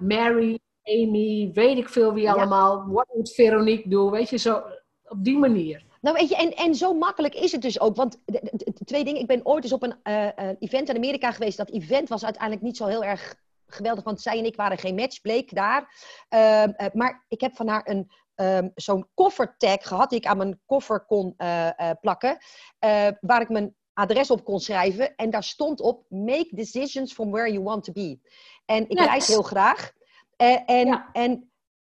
[0.00, 4.10] Mary, Amy, weet ik veel wie allemaal, what would Veronique doen?
[4.10, 4.62] Weet je, zo
[5.10, 5.84] op die manier.
[6.00, 7.96] Nou weet je, en, en zo makkelijk is het dus ook.
[7.96, 10.96] Want de, de, de twee dingen, ik ben ooit eens op een uh, event in
[10.96, 11.56] Amerika geweest.
[11.56, 13.34] Dat event was uiteindelijk niet zo heel erg
[13.66, 15.94] geweldig, want zij en ik waren geen match, bleek daar.
[16.30, 20.36] Uh, uh, maar ik heb van haar een, um, zo'n koffertag gehad, die ik aan
[20.36, 21.36] mijn koffer kon
[22.00, 22.38] plakken.
[23.20, 25.16] waar ik mijn adres op kon schrijven.
[25.16, 28.18] En daar stond op: Make decisions from where you want to be.
[28.64, 29.06] En ik yes.
[29.06, 29.92] reis heel graag.
[30.36, 31.08] en, ja.
[31.12, 31.49] en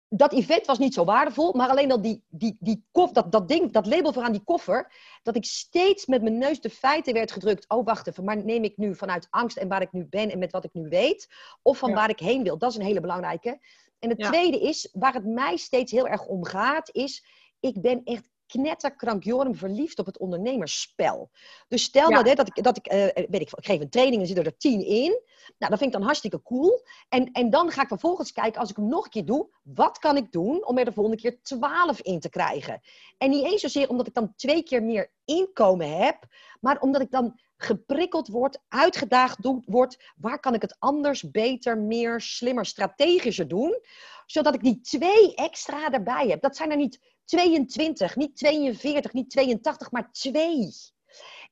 [0.09, 3.47] dat event was niet zo waardevol, maar alleen dat, die, die, die kof, dat, dat
[3.47, 4.91] ding, dat label vooraan die koffer,
[5.23, 7.69] dat ik steeds met mijn neus de feiten werd gedrukt.
[7.69, 10.39] Oh, wacht even, maar neem ik nu vanuit angst en waar ik nu ben en
[10.39, 11.29] met wat ik nu weet,
[11.61, 11.95] of van ja.
[11.95, 12.57] waar ik heen wil?
[12.57, 13.59] Dat is een hele belangrijke.
[13.99, 14.27] En het ja.
[14.27, 17.25] tweede is, waar het mij steeds heel erg om gaat, is,
[17.59, 21.29] ik ben echt knetterkrankjorum verliefd op het ondernemersspel.
[21.67, 22.15] Dus stel ja.
[22.15, 24.45] nou, hè, dat ik, dat ik, uh, weet ik, ik geef een training en zitten
[24.45, 25.21] er tien in.
[25.57, 26.81] Nou, dat vind ik dan hartstikke cool.
[27.09, 29.99] En, en dan ga ik vervolgens kijken, als ik hem nog een keer doe, wat
[29.99, 32.81] kan ik doen om er de volgende keer twaalf in te krijgen?
[33.17, 36.25] En niet eens zozeer omdat ik dan twee keer meer inkomen heb,
[36.59, 42.21] maar omdat ik dan geprikkeld word, uitgedaagd word, waar kan ik het anders, beter, meer,
[42.21, 43.79] slimmer, strategischer doen?
[44.25, 46.41] Zodat ik die twee extra erbij heb.
[46.41, 50.69] Dat zijn er niet 22, niet 42, niet 82, maar twee.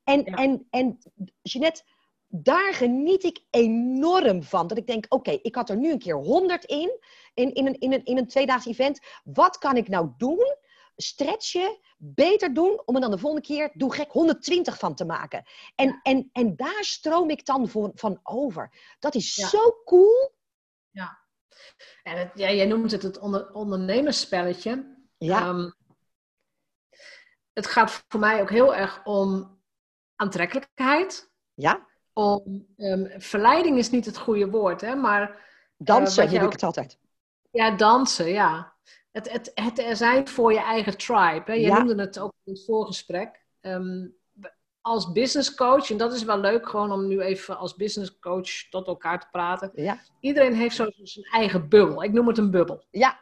[0.03, 0.35] En, ja.
[0.35, 0.97] en, en
[1.41, 1.83] Jeanette,
[2.27, 4.67] daar geniet ik enorm van.
[4.67, 6.99] Dat ik denk, oké, okay, ik had er nu een keer 100 in,
[7.33, 8.99] in, in, een, in, een, in een tweedaags event.
[9.23, 10.55] Wat kan ik nou doen?
[10.95, 15.43] Stretchen, beter doen, om er dan de volgende keer, doe gek, 120 van te maken.
[15.75, 15.99] En, ja.
[16.03, 18.95] en, en daar stroom ik dan voor, van over.
[18.99, 19.47] Dat is ja.
[19.47, 20.31] zo cool.
[20.91, 21.19] Ja.
[22.03, 24.96] En het, ja, jij noemt het het onder, ondernemersspelletje.
[25.17, 25.47] Ja.
[25.47, 25.73] Um,
[27.53, 29.59] het gaat voor mij ook heel erg om
[30.15, 31.31] aantrekkelijkheid.
[31.53, 31.87] Ja.
[32.13, 35.45] Om, um, verleiding is niet het goede woord, hè, maar...
[35.77, 36.99] Dansen uh, noem ik het altijd.
[37.51, 38.75] Ja, dansen, ja.
[39.11, 41.43] Het, het, het er zijn voor je eigen tribe.
[41.45, 41.53] Hè.
[41.53, 41.77] Je ja.
[41.77, 43.45] noemde het ook in het voorgesprek.
[43.61, 44.15] Um,
[44.81, 48.69] als business coach, en dat is wel leuk gewoon om nu even als business coach
[48.69, 49.71] tot elkaar te praten.
[49.73, 49.99] Ja.
[50.19, 52.03] Iedereen heeft zo zijn eigen bubbel.
[52.03, 52.85] Ik noem het een bubbel.
[52.89, 53.19] Ja,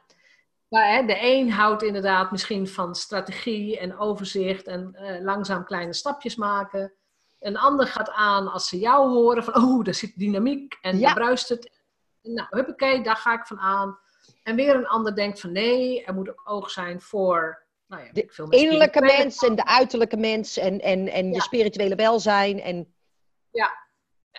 [0.68, 5.94] maar hè, de een houdt inderdaad misschien van strategie en overzicht en uh, langzaam kleine
[5.94, 6.94] stapjes maken.
[7.40, 11.06] Een ander gaat aan als ze jou horen van, oh, daar zit dynamiek en ja.
[11.06, 11.84] daar bruist het.
[12.22, 14.00] Nou, huppakee, daar ga ik van aan.
[14.44, 17.64] En weer een ander denkt van, nee, er moet ook oog zijn voor...
[17.88, 21.34] Nou ja, de veel innerlijke mens en de uiterlijke mens en, en, en ja.
[21.34, 22.62] je spirituele welzijn.
[22.62, 22.96] En...
[23.52, 23.85] Ja,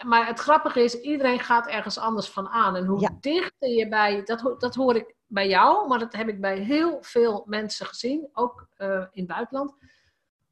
[0.05, 2.77] maar het grappige is, iedereen gaat ergens anders van aan.
[2.77, 3.17] En hoe ja.
[3.21, 6.99] dichter je bij, dat, dat hoor ik bij jou, maar dat heb ik bij heel
[7.01, 9.75] veel mensen gezien, ook uh, in het buitenland.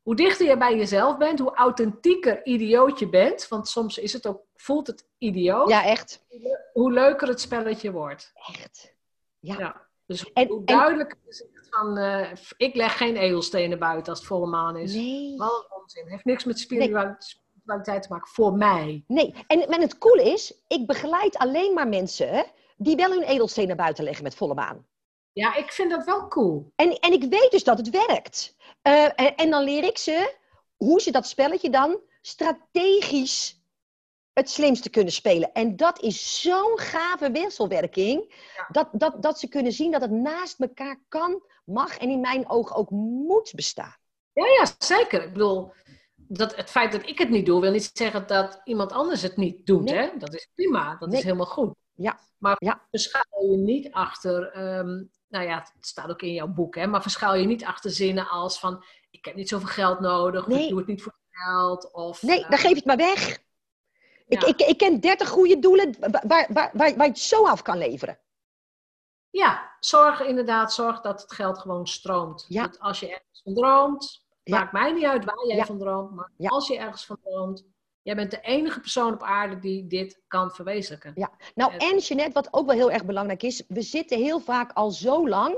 [0.03, 4.27] Hoe dichter je bij jezelf bent, hoe authentieker idioot je bent, want soms is het
[4.27, 5.69] ook, voelt het idioot.
[5.69, 6.25] Ja, echt.
[6.73, 8.33] Hoe leuker het spelletje wordt.
[8.35, 8.95] Echt.
[9.39, 9.59] Ja.
[9.59, 9.87] ja.
[10.07, 11.29] Dus en, hoe duidelijker en...
[11.29, 14.95] is het van, uh, ik leg geen edelstenen buiten als het volle maan is.
[14.95, 15.37] Nee.
[15.37, 16.07] Wat een onzin.
[16.07, 18.01] Heeft niks met spiritualiteit nee.
[18.01, 19.05] te maken, voor mij.
[19.07, 22.47] Nee, en, en het coole is, ik begeleid alleen maar mensen
[22.77, 24.87] die wel hun edelstenen buiten leggen met volle maan.
[25.33, 26.73] Ja, ik vind dat wel cool.
[26.77, 28.57] En, en ik weet dus dat het werkt.
[28.83, 30.35] Uh, en, en, dan leer ik ze
[30.77, 33.63] hoe ze dat spelletje dan strategisch
[34.33, 35.53] het slimste kunnen spelen.
[35.53, 38.35] En dat is zo'n gave wisselwerking.
[38.57, 38.67] Ja.
[38.71, 42.49] Dat, dat, dat ze kunnen zien dat het naast elkaar kan, mag en in mijn
[42.49, 43.97] ogen ook moet bestaan.
[44.33, 45.23] Ja, ja, zeker.
[45.23, 45.73] Ik bedoel,
[46.29, 49.37] dat het feit dat ik het niet doe, wil niet zeggen dat iemand anders het
[49.37, 49.85] niet doet.
[49.85, 49.95] Nee.
[49.95, 50.11] Hè?
[50.19, 51.19] Dat is prima, dat nee.
[51.19, 51.75] is helemaal goed.
[51.95, 52.19] Ja.
[52.39, 52.87] Maar ja.
[52.91, 57.03] verschuil je niet achter, um, nou ja, het staat ook in jouw boek, hè, maar
[57.03, 60.57] verschuil je niet achter zinnen als van, ik heb niet zoveel geld nodig, nee.
[60.57, 61.93] of ik doe het niet voor geld.
[61.93, 63.39] Of, nee, uh, dan geef je het maar weg.
[64.27, 64.39] Ja.
[64.39, 67.63] Ik, ik, ik ken 30 goede doelen waar, waar, waar, waar je het zo af
[67.63, 68.19] kan leveren.
[69.31, 72.45] Ja, zorg inderdaad, zorg dat het geld gewoon stroomt.
[72.49, 72.63] Ja.
[72.63, 74.59] Dat als je ergens van droomt, ja.
[74.59, 75.65] maakt mij niet uit waar jij ja.
[75.65, 77.65] van droomt, maar als je ergens van droomt,
[78.05, 81.13] Jij bent de enige persoon op aarde die dit kan verwezenlijken.
[81.15, 84.73] Ja, nou en Jeanette, wat ook wel heel erg belangrijk is, we zitten heel vaak
[84.73, 85.57] al zo lang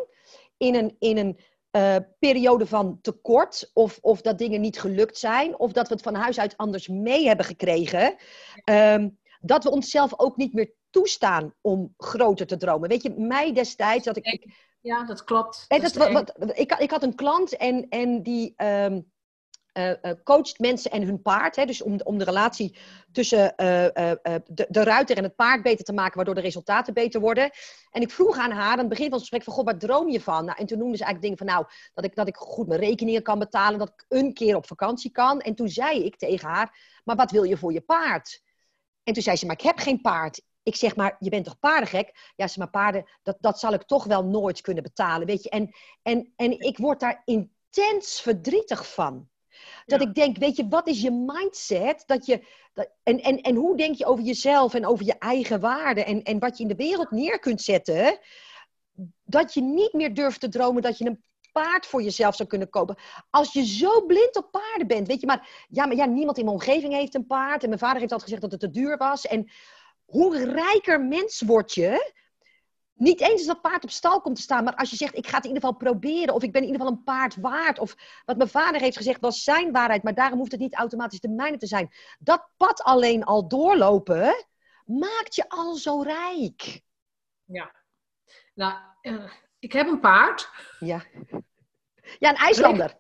[0.57, 1.39] in een, in een
[1.77, 6.03] uh, periode van tekort, of, of dat dingen niet gelukt zijn, of dat we het
[6.03, 8.17] van huis uit anders mee hebben gekregen,
[8.65, 12.89] um, dat we onszelf ook niet meer toestaan om groter te dromen.
[12.89, 14.27] Weet je, mij destijds dat ik.
[14.27, 15.65] ik ja, dat klopt.
[15.69, 18.55] Dat dat, wat, wat, ik, ik had een klant en, en die.
[18.57, 19.15] Um,
[19.79, 21.57] uh, uh, coacht mensen en hun paard.
[21.57, 22.79] Hè, dus om, om de relatie
[23.13, 23.57] tussen uh,
[24.45, 27.51] de, de, ruiter en het paard beter te maken, waardoor de resultaten beter worden.
[27.91, 30.09] En ik vroeg aan haar aan het begin van het gesprek van, god, waar droom
[30.09, 30.45] je van?
[30.45, 32.81] Nou, en toen noemde ze eigenlijk dingen van, nou, dat ik, dat ik goed mijn
[32.81, 35.41] rekeningen kan betalen, dat ik een keer op vakantie kan.
[35.41, 38.43] En toen zei ik tegen haar, maar wat wil je voor je paard?
[39.03, 40.43] En toen zei ze, maar ik heb geen paard.
[40.67, 42.33] Ik zeg maar, je bent toch paardengek?
[42.37, 45.51] Ja, ze maar paarden, dat, dat zal ik toch wel nooit kunnen betalen, weet je.
[45.51, 49.29] En, en, en ik word daar in intens verdrietig van.
[49.87, 52.03] Dat ik denk, weet je, wat is je mindset?
[52.07, 55.61] Dat je, dat, en, en, en hoe denk je over jezelf en over je eigen
[55.61, 58.19] waarde en, en wat je in de wereld neer kunt zetten?
[59.25, 62.71] Dat je niet meer durft te dromen dat je een paard voor jezelf zou kunnen
[62.71, 62.97] kopen.
[63.31, 66.45] Als je zo blind op paarden bent, weet je, maar ja, maar ja, niemand in
[66.45, 67.63] mijn omgeving heeft een paard.
[67.63, 69.27] En mijn vader heeft altijd gezegd dat het te duur was.
[69.27, 69.51] En
[70.07, 72.15] hoe rijker mens word je,
[72.97, 75.27] niet eens als dat paard op stal komt te staan, maar als je zegt, ik
[75.27, 77.79] ga het in ieder geval proberen, of ik ben in ieder geval een paard waard,
[77.79, 81.21] of wat mijn vader heeft gezegd was zijn waarheid, maar daarom hoeft het niet automatisch
[81.21, 81.93] de mijne te zijn.
[82.19, 84.47] Dat pad alleen al doorlopen,
[84.85, 86.81] maakt je al zo rijk.
[87.45, 87.75] Ja.
[88.55, 90.51] Nou, uh, ik heb een paard.
[90.79, 91.03] Ja.
[92.19, 92.99] Ja, een IJslander.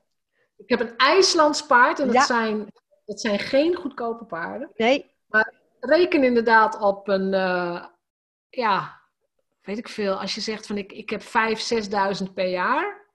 [0.56, 2.72] Ik heb een IJslands paard en dat, zijn,
[3.04, 4.70] dat zijn geen goedkope paarden.
[4.74, 5.15] Nee.
[5.86, 7.84] Reken inderdaad op een, uh,
[8.48, 9.00] ja,
[9.62, 11.26] weet ik veel, als je zegt van ik, ik heb 5.000,
[12.26, 13.10] 6.000 per jaar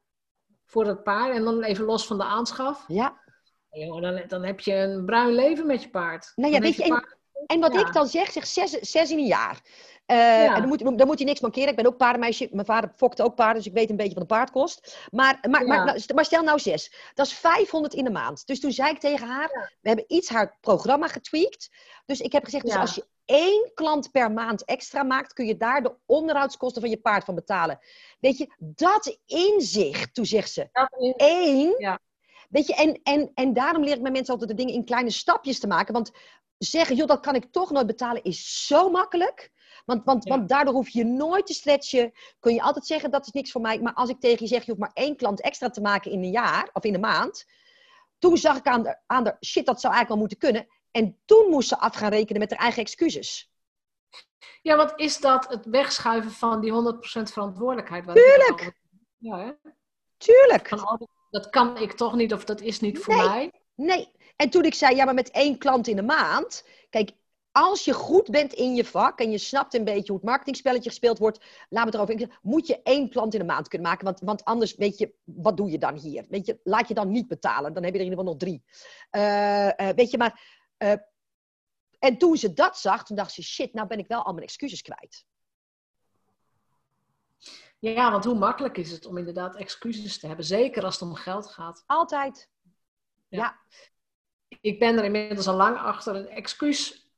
[0.65, 2.83] voor dat paard en dan even los van de aanschaf.
[2.87, 3.19] Ja.
[4.01, 6.31] Dan, dan heb je een bruin leven met je paard.
[6.35, 7.05] Nou ja, weet je,
[7.45, 9.61] en, wat ik dan zeg, zeg zes, zes in een jaar.
[10.07, 11.69] Uh, En dan moet, dan moet je niks mankeren.
[11.69, 12.49] Ik ben ook paardenmeisje.
[12.51, 14.97] Mijn vader fokte ook paarden, dus ik weet een beetje wat een paard kost.
[15.11, 16.93] Maar, maar, maar, nou, maar, stel nou zes.
[17.13, 18.47] Dat is 500 in de maand.
[18.47, 21.69] Dus toen zei ik tegen haar, we hebben iets haar programma getweakt.
[22.05, 25.57] Dus ik heb gezegd, dus als je één klant per maand extra maakt, kun je
[25.57, 27.79] daar de onderhoudskosten van je paard van betalen.
[28.19, 30.69] Weet je, dat inzicht, toen zegt ze.
[31.17, 31.75] Eén.
[31.77, 31.99] Ja.
[32.49, 35.09] Weet je, en, en, en daarom leer ik mijn mensen altijd de dingen in kleine
[35.09, 35.93] stapjes te maken.
[35.93, 36.11] Want
[36.67, 39.51] zeggen, joh, dat kan ik toch nooit betalen, is zo makkelijk.
[39.85, 42.11] Want, want, want daardoor hoef je nooit te stretchen.
[42.39, 43.79] Kun je altijd zeggen, dat is niks voor mij.
[43.79, 46.23] Maar als ik tegen je zeg, je hoeft maar één klant extra te maken in
[46.23, 47.45] een jaar of in een maand.
[48.19, 50.67] Toen zag ik aan de, aan de shit, dat zou eigenlijk wel moeten kunnen.
[50.91, 53.51] En toen moest ze af gaan rekenen met haar eigen excuses.
[54.61, 58.03] Ja, wat is dat het wegschuiven van die 100% verantwoordelijkheid?
[58.03, 58.73] Tuurlijk!
[59.17, 59.51] Ja, hè?
[60.17, 60.67] Tuurlijk!
[60.67, 63.51] Van, oh, dat kan ik toch niet of dat is niet voor nee, mij.
[63.75, 64.11] Nee.
[64.41, 66.67] En toen ik zei, ja, maar met één klant in de maand.
[66.89, 67.11] Kijk,
[67.51, 70.89] als je goed bent in je vak en je snapt een beetje hoe het marketingspelletje
[70.89, 74.05] gespeeld wordt, laat me erover moet je één klant in de maand kunnen maken.
[74.05, 76.25] Want, want anders weet je, wat doe je dan hier?
[76.29, 77.73] Weet je, laat je dan niet betalen.
[77.73, 78.63] Dan heb je er in ieder geval nog drie.
[79.11, 80.59] Uh, uh, weet je, maar.
[80.77, 80.93] Uh,
[81.99, 84.45] en toen ze dat zag, toen dacht ze: shit, nou ben ik wel al mijn
[84.45, 85.25] excuses kwijt.
[87.79, 90.45] Ja, want hoe makkelijk is het om inderdaad excuses te hebben?
[90.45, 91.83] Zeker als het om geld gaat.
[91.85, 92.49] Altijd.
[93.27, 93.37] ja.
[93.37, 93.59] ja.
[94.61, 96.15] Ik ben er inmiddels al lang achter.
[96.15, 97.09] Een excuus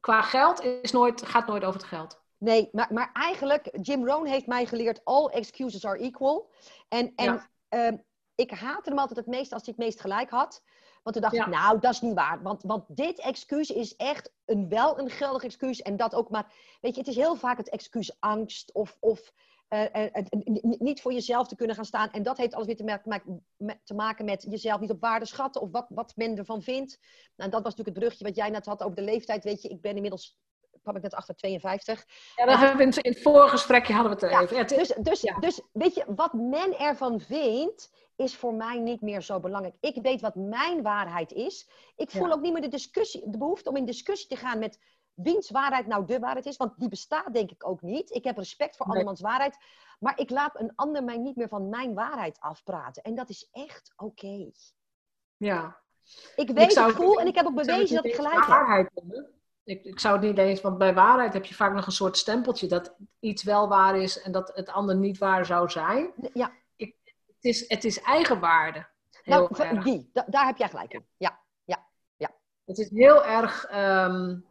[0.00, 2.20] qua geld is nooit, gaat nooit over het geld.
[2.38, 6.50] Nee, maar, maar eigenlijk, Jim Rohn heeft mij geleerd, all excuses are equal.
[6.88, 7.96] En, en ehm,
[8.34, 10.62] ik haatte hem altijd het meest als hij het meest gelijk had.
[11.02, 12.42] Want toen dacht ik, nou, dat is niet waar.
[12.42, 15.82] Want, want dit excuus is echt een, wel een geldig excuus.
[15.82, 19.32] En dat ook maar, weet je, het is heel vaak het excuus angst of, of
[19.70, 20.04] uh,
[20.78, 22.10] niet voor jezelf te kunnen gaan staan.
[22.10, 23.46] En dat heeft alles weer te, maken,
[23.84, 26.98] te maken met jezelf niet op waarde schatten of wat, wat men ervan vindt.
[27.36, 29.44] Nou, dat was natuurlijk het brugje wat jij net had over de leeftijd.
[29.44, 30.38] Weet je, ik ben inmiddels
[30.82, 32.06] kwam ik net achter 52.
[32.36, 34.56] Ja, daar hebben we in het vorige gesprekje hadden we het ja, even.
[34.56, 35.38] Ja, dus, dus, ja.
[35.38, 39.76] dus weet je, wat men ervan vindt, is voor mij niet meer zo belangrijk.
[39.80, 41.68] Ik weet wat mijn waarheid is.
[41.96, 44.78] Ik voel ook niet meer de, discussie, de behoefte om in discussie te gaan met
[45.14, 46.56] wiens waarheid nou de waarheid is.
[46.56, 48.10] Want die bestaat denk ik ook niet.
[48.10, 48.96] Ik heb respect voor nee.
[48.96, 49.56] andermans waarheid.
[49.98, 53.02] Maar ik laat een ander mij niet meer van mijn waarheid afpraten.
[53.02, 54.50] En dat is echt oké.
[55.36, 55.78] Ja.
[56.36, 59.28] Ik weet, ik, voel en ik heb ook bewezen dat ik gelijk waarheid heb.
[59.64, 62.16] Ik, ik zou het niet eens, want bij waarheid heb je vaak nog een soort
[62.16, 66.12] stempeltje dat iets wel waar is en dat het ander niet waar zou zijn.
[66.32, 66.52] Ja.
[66.76, 66.96] Ik,
[67.26, 68.86] het, is, het is eigenwaarde.
[69.22, 69.84] Heel nou, erg.
[69.84, 71.06] die, da, daar heb jij gelijk in.
[71.16, 72.30] Ja, ja, ja.
[72.64, 73.70] Het is heel erg.
[73.74, 74.49] Um,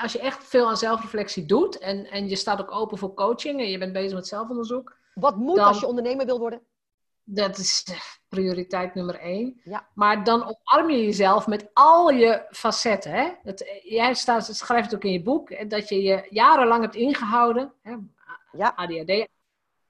[0.00, 3.60] als je echt veel aan zelfreflectie doet en, en je staat ook open voor coaching
[3.60, 4.96] en je bent bezig met zelfonderzoek.
[5.14, 6.62] Wat moet dan, als je ondernemer wil worden?
[7.24, 7.84] Dat is
[8.28, 9.60] prioriteit nummer één.
[9.64, 9.88] Ja.
[9.94, 13.12] Maar dan omarm je jezelf met al je facetten.
[13.12, 13.30] Hè?
[13.42, 17.72] Het, jij staat, schrijft het ook in je boek, dat je je jarenlang hebt ingehouden.
[17.82, 17.96] Hè?
[18.52, 18.72] Ja.
[18.76, 19.28] ADHD.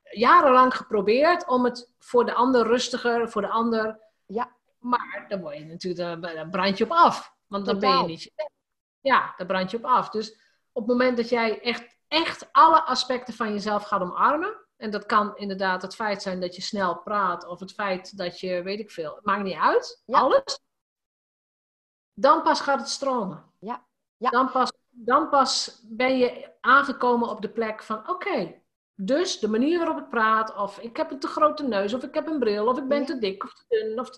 [0.03, 4.01] Jarenlang geprobeerd om het voor de ander rustiger, voor de ander.
[4.27, 4.57] Ja.
[4.79, 7.35] Maar dan, word je natuurlijk, dan brand je op af.
[7.47, 8.33] Want dan ben je niet.
[9.03, 10.11] Ja, daar brand je op af.
[10.11, 10.31] Dus
[10.73, 14.61] op het moment dat jij echt, echt alle aspecten van jezelf gaat omarmen.
[14.77, 17.47] En dat kan inderdaad het feit zijn dat je snel praat.
[17.47, 20.03] Of het feit dat je, weet ik veel, het maakt niet uit.
[20.07, 20.61] Alles.
[22.13, 23.53] Dan pas gaat het stromen.
[23.59, 23.87] Ja.
[24.17, 24.31] ja.
[24.31, 28.63] Dan, pas, dan pas ben je aangekomen op de plek van, oké.
[28.95, 32.15] dus de manier waarop ik praat, of ik heb een te grote neus, of ik
[32.15, 34.01] heb een bril, of ik ben te dik of te dun.
[34.01, 34.11] Of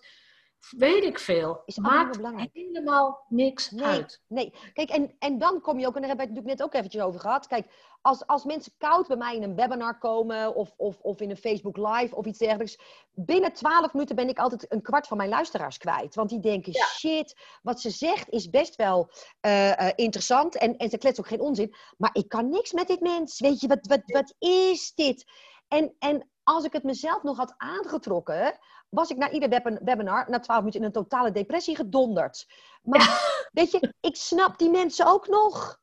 [0.70, 1.62] weet ik veel.
[1.64, 2.16] Is Maakt
[2.52, 4.22] helemaal niks Nee, uit.
[4.28, 4.54] nee.
[4.72, 6.74] Kijk, en, en dan kom je ook, en daar hebben we het natuurlijk net ook
[6.74, 7.46] eventjes over gehad.
[7.46, 7.66] Kijk,
[8.02, 11.36] als, als mensen koud bij mij in een webinar komen of, of, of in een
[11.36, 12.78] Facebook Live of iets dergelijks.
[13.14, 16.14] Binnen 12 minuten ben ik altijd een kwart van mijn luisteraars kwijt.
[16.14, 16.86] Want die denken, Ja.
[16.86, 20.56] shit, wat ze zegt is best wel eh, eh, interessant.
[20.56, 21.74] En, en ze klets ook geen onzin.
[21.98, 23.40] Maar ik kan niks met dit mens.
[23.40, 25.24] Weet je, wat, wat, wat is dit?
[25.68, 30.30] En, en als ik het mezelf nog had aangetrokken, was ik na ieder web- webinar,
[30.30, 32.46] na 12 minuten, in een totale depressie gedonderd.
[32.82, 35.82] Maar weet je, ik snap die mensen ook nog.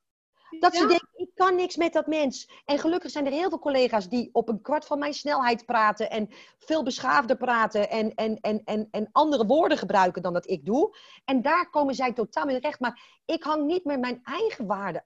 [0.59, 2.49] Dat ze denken, ik kan niks met dat mens.
[2.65, 6.09] En gelukkig zijn er heel veel collega's die op een kwart van mijn snelheid praten.
[6.09, 7.89] En veel beschaafder praten.
[7.89, 10.97] En, en, en, en, en andere woorden gebruiken dan dat ik doe.
[11.25, 12.79] En daar komen zij totaal mee terecht.
[12.79, 15.03] Maar ik hang niet meer mijn eigen waarde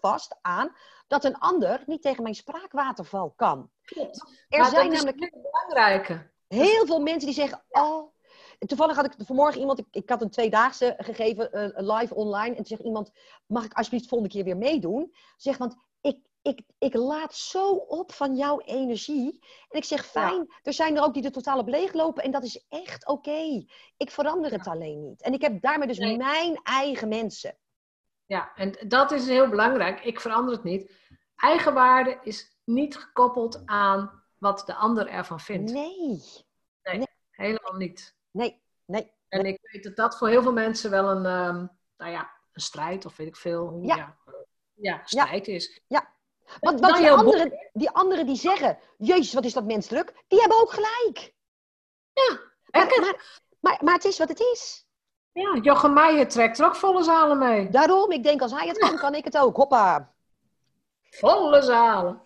[0.00, 0.76] vast aan.
[1.06, 3.70] Dat een ander niet tegen mijn spraakwaterval kan.
[3.84, 4.44] Klopt.
[4.48, 6.30] Er Maar zijn namelijk hele belangrijke.
[6.48, 8.14] heel veel mensen die zeggen, oh...
[8.58, 12.48] Toevallig had ik vanmorgen iemand, ik, ik had een tweedaagse gegeven, eh, live online.
[12.48, 13.10] En toen zegt iemand,
[13.46, 15.14] mag ik alsjeblieft volgende keer weer meedoen?
[15.36, 19.44] Zeg, want ik, ik, ik laat zo op van jouw energie.
[19.68, 22.22] En ik zeg, fijn, er zijn er ook die er totaal op leeglopen.
[22.22, 23.64] En dat is echt oké.
[23.96, 25.22] Ik verander het alleen niet.
[25.22, 26.16] En ik heb daarmee dus Nee.
[26.16, 27.56] mijn eigen mensen.
[28.26, 30.00] Ja, en dat is heel belangrijk.
[30.04, 30.92] Ik verander het niet.
[31.36, 35.72] Eigenwaarde is niet gekoppeld aan wat de ander ervan vindt.
[35.72, 36.22] Nee,
[37.30, 38.14] Helemaal niet.
[38.30, 39.12] nee, nee.
[39.28, 42.60] En ik weet dat dat voor heel veel mensen wel een, ehm, nou ja, een
[42.62, 43.66] strijd of weet ik veel.
[43.68, 43.96] Hoe, Ja.
[43.96, 44.16] ja.
[44.74, 45.80] Ja, strijd is.
[46.60, 47.18] Want, Dan want die, boek.
[47.18, 50.24] anderen, die anderen die zeggen, jezus, wat is dat menselijk?
[50.28, 51.34] Die hebben ook gelijk.
[52.14, 52.40] Maar,
[52.82, 53.00] Lekker.
[53.00, 54.85] maar, maar, maar het is wat het is.
[55.36, 57.68] Ja, Jochem Meijer trekt er ook volle zalen mee.
[57.68, 59.56] Daarom, ik denk als hij het kan, kan ik het ook.
[59.56, 60.12] Hoppa.
[61.10, 62.20] Volle zalen.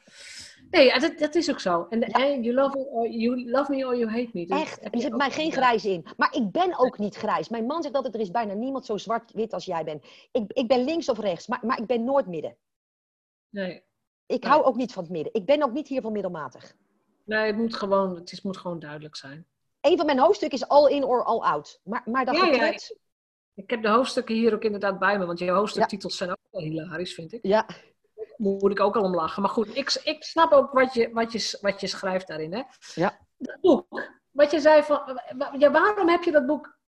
[0.71, 1.87] Nee, dat, dat is ook zo.
[1.89, 4.47] En, en you, love, or you love me or you hate me.
[4.47, 4.95] Dus Echt.
[4.95, 6.07] Er zit mij geen grijs in.
[6.17, 7.49] Maar ik ben ook niet grijs.
[7.49, 10.05] Mijn man zegt altijd, er is bijna niemand zo zwart-wit als jij bent.
[10.33, 12.57] Ik, ik ben links of rechts, maar, maar ik ben nooit midden.
[13.49, 13.83] Nee.
[14.27, 14.51] Ik Nee.
[14.53, 15.33] hou ook niet van het midden.
[15.35, 16.75] Ik ben ook niet hier van middelmatig.
[17.25, 19.47] nee, het moet gewoon, het is, moet gewoon duidelijk zijn.
[19.81, 21.81] Een van mijn hoofdstukken is all in or all out.
[21.85, 22.73] Maar, maar dat Ja,
[23.55, 26.63] Ik heb de hoofdstukken hier ook inderdaad bij me, want je hoofdstuktitels zijn ook wel
[26.63, 27.39] hilarisch, vind ik.
[27.43, 27.67] ja.
[28.37, 29.43] Moet ik ook al om lachen.
[29.43, 32.53] Maar goed, ik, ik snap ook wat je, wat, je, wat je schrijft daarin.
[32.53, 32.63] Hè?
[32.95, 33.19] Ja.
[33.37, 35.21] Dat boek, wat je zei van,
[35.59, 36.79] ja, waarom heb je dat boek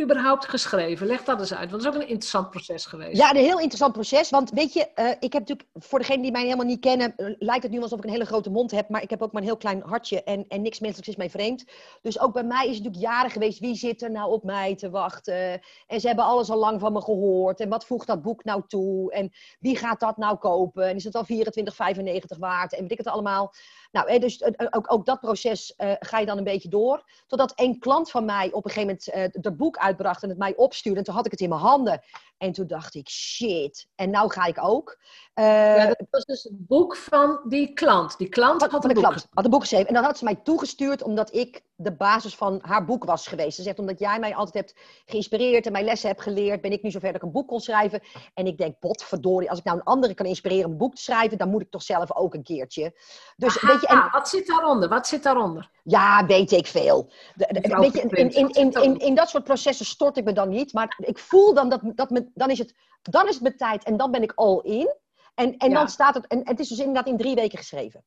[0.00, 1.06] überhaupt geschreven?
[1.06, 3.16] Leg dat eens uit, want het is ook een interessant proces geweest.
[3.16, 4.30] Ja, een heel interessant proces.
[4.30, 7.34] Want weet je, eh, ik heb natuurlijk, voor degenen die mij helemaal niet kennen, eh,
[7.38, 8.88] lijkt het nu alsof ik een hele grote mond heb.
[8.88, 11.30] Maar ik heb ook maar een heel klein hartje en, en niks menselijks is mij
[11.30, 11.64] vreemd.
[12.02, 14.76] Dus ook bij mij is het natuurlijk jaren geweest, wie zit er nou op mij
[14.76, 15.60] te wachten?
[15.86, 17.60] En ze hebben alles al lang van me gehoord.
[17.60, 19.12] En wat voegt dat boek nou toe?
[19.12, 20.88] En wie gaat dat nou kopen?
[20.88, 22.74] En is het al 24,95 waard?
[22.74, 23.54] En weet ik het allemaal.
[23.96, 27.04] Nou, eh, dus eh, ook, ook dat proces eh, ga je dan een beetje door.
[27.26, 30.38] Totdat een klant van mij op een gegeven moment eh het boek uitbracht en het
[30.38, 30.98] mij opstuurde.
[30.98, 32.00] En toen had ik het in mijn handen.
[32.38, 33.86] En toen dacht ik, shit.
[33.94, 34.98] En nou ga ik ook.
[35.34, 38.18] Ja, dat was dus het boek van die klant.
[38.18, 39.26] Die klant had van een de boek klant.
[39.30, 39.86] Had een boek geschreven.
[39.88, 43.56] En dat had ze mij toegestuurd omdat ik de basis van haar boek was geweest.
[43.56, 44.74] Ze zegt, omdat jij mij altijd hebt
[45.06, 47.60] geïnspireerd en mijn lessen hebt geleerd, ben ik nu zover dat ik een boek kon
[47.60, 48.00] schrijven.
[48.34, 51.02] En ik denk, potverdorie, als ik nou een andere kan inspireren om een boek te
[51.02, 52.94] schrijven, dan moet ik toch zelf ook een keertje.
[53.36, 54.88] Dus Aha, weet je, en, wat zit daaronder?
[54.88, 55.70] Wat zit daaronder?
[55.82, 57.10] Ja, weet ik veel.
[57.34, 60.16] De- de- Mevrouw weet je, in, in, in, in, in, in dat soort processen stort
[60.16, 60.72] ik me dan niet.
[60.72, 63.84] Maar ik voel dan dat, dat me, dan, is het, dan is het mijn tijd
[63.84, 64.94] en dan ben ik all in.
[65.34, 65.74] En, en Ja.
[65.76, 68.04] dan staat het, en het is dus inderdaad in drie weken geschreven.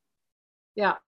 [0.72, 1.02] Ja,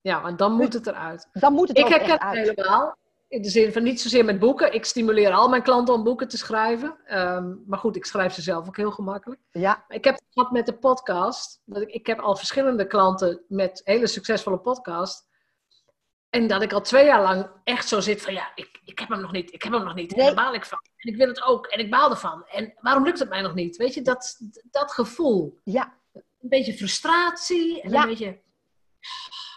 [0.00, 1.28] ja maar dan moet het eruit.
[1.32, 2.96] Dan moet het Ik er herken het helemaal.
[3.28, 4.72] In de zin van niet zozeer met boeken.
[4.72, 6.96] Ik stimuleer al mijn klanten om boeken te schrijven.
[7.04, 9.40] Ehm, maar goed, ik schrijf ze zelf ook heel gemakkelijk.
[9.50, 11.62] Ja, ik heb het gehad met de podcast.
[11.64, 15.30] Dat ik, ik heb al verschillende klanten met hele succesvolle podcasts.
[16.34, 19.08] En dat ik al twee jaar lang echt zo zit van ja, ik, ik heb
[19.08, 20.12] hem nog niet, ik heb hem nog niet.
[20.12, 20.78] En daar baal ik van.
[20.96, 21.66] En ik wil het ook.
[21.66, 22.46] En ik baal ervan.
[22.46, 23.76] En waarom lukt het mij nog niet?
[23.76, 24.38] Weet je, dat,
[24.70, 25.60] dat gevoel.
[25.64, 27.80] ja, Een beetje frustratie.
[27.82, 28.02] En Ja.
[28.02, 28.40] een beetje...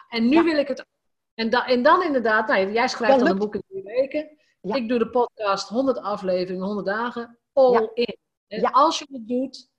[0.09, 0.43] En nu Ja.
[0.43, 0.85] wil ik het
[1.33, 4.37] en, da- en dan inderdaad, nou, jij schrijft Dan een boek in drie weken.
[4.61, 4.75] Ja.
[4.75, 7.37] Ik doe de podcast 100 afleveringen, 100 dagen.
[7.53, 8.17] All in.
[8.47, 9.69] En als je het doet,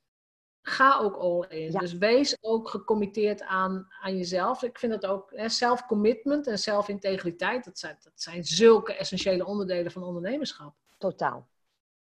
[0.68, 1.72] ga ook all in.
[1.72, 1.79] Ja.
[1.79, 4.62] Dus wees ook gecommitteerd aan, aan jezelf.
[4.62, 9.92] Ik vind dat ook, hè, self-commitment en zelfintegriteit, dat zijn, dat zijn zulke essentiële onderdelen
[9.92, 10.74] van ondernemerschap.
[10.98, 11.48] totaal.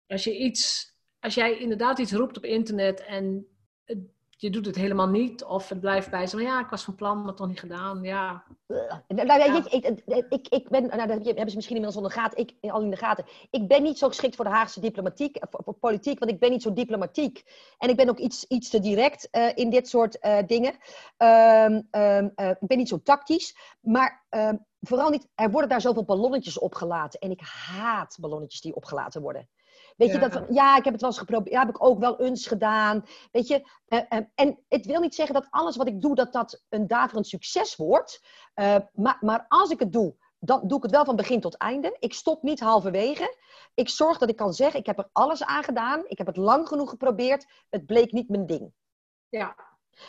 [0.08, 3.47] Als je iets, als jij inderdaad iets roept op internet en
[4.36, 5.44] je doet het helemaal niet.
[5.44, 8.04] Of het blijft bij zo, ja, ik was van plan, maar toch niet gedaan.
[8.04, 8.44] Ja.
[9.08, 9.56] Nou, nou, ja.
[9.56, 12.72] ik, ik, ik, ik, ben, nou, dat hebben ze misschien inmiddels al, de gaten, ik,
[12.72, 13.26] al in de gaten.
[13.50, 16.52] Ik ben niet zo geschikt voor de Haagse diplomatiek, voor, voor politiek, want ik ben
[16.52, 17.44] niet zo diplomatiek.
[17.78, 20.74] En ik ben ook iets, iets te direct uh, in dit soort uh, dingen.
[21.18, 23.56] Um, um, uh, ik ben niet zo tactisch.
[23.82, 27.20] Maar ehm, vooral niet, er worden daar zoveel ballonnetjes opgelaten.
[27.20, 29.50] En ik haat ballonnetjes die opgelaten worden.
[29.96, 31.54] Weet je, dat ja, ik heb het wel eens geprobeerd.
[31.54, 33.06] Ja, heb ik ook wel eens gedaan.
[33.32, 36.34] Weet je, uh, uh, en het wil niet zeggen dat alles wat ik doe, dat
[36.34, 38.24] dat een daverend succes wordt.
[38.56, 41.58] Uh, maar, maar als ik het doe, dan doe ik het wel van begin tot
[41.58, 41.98] einde.
[42.00, 43.38] Ik stop niet halverwege.
[43.74, 46.04] Ik zorg dat ik kan zeggen, ik heb er alles aan gedaan.
[46.08, 47.46] Ik heb het lang genoeg geprobeerd.
[47.70, 48.74] Het bleek niet mijn ding.
[49.30, 49.56] Ja.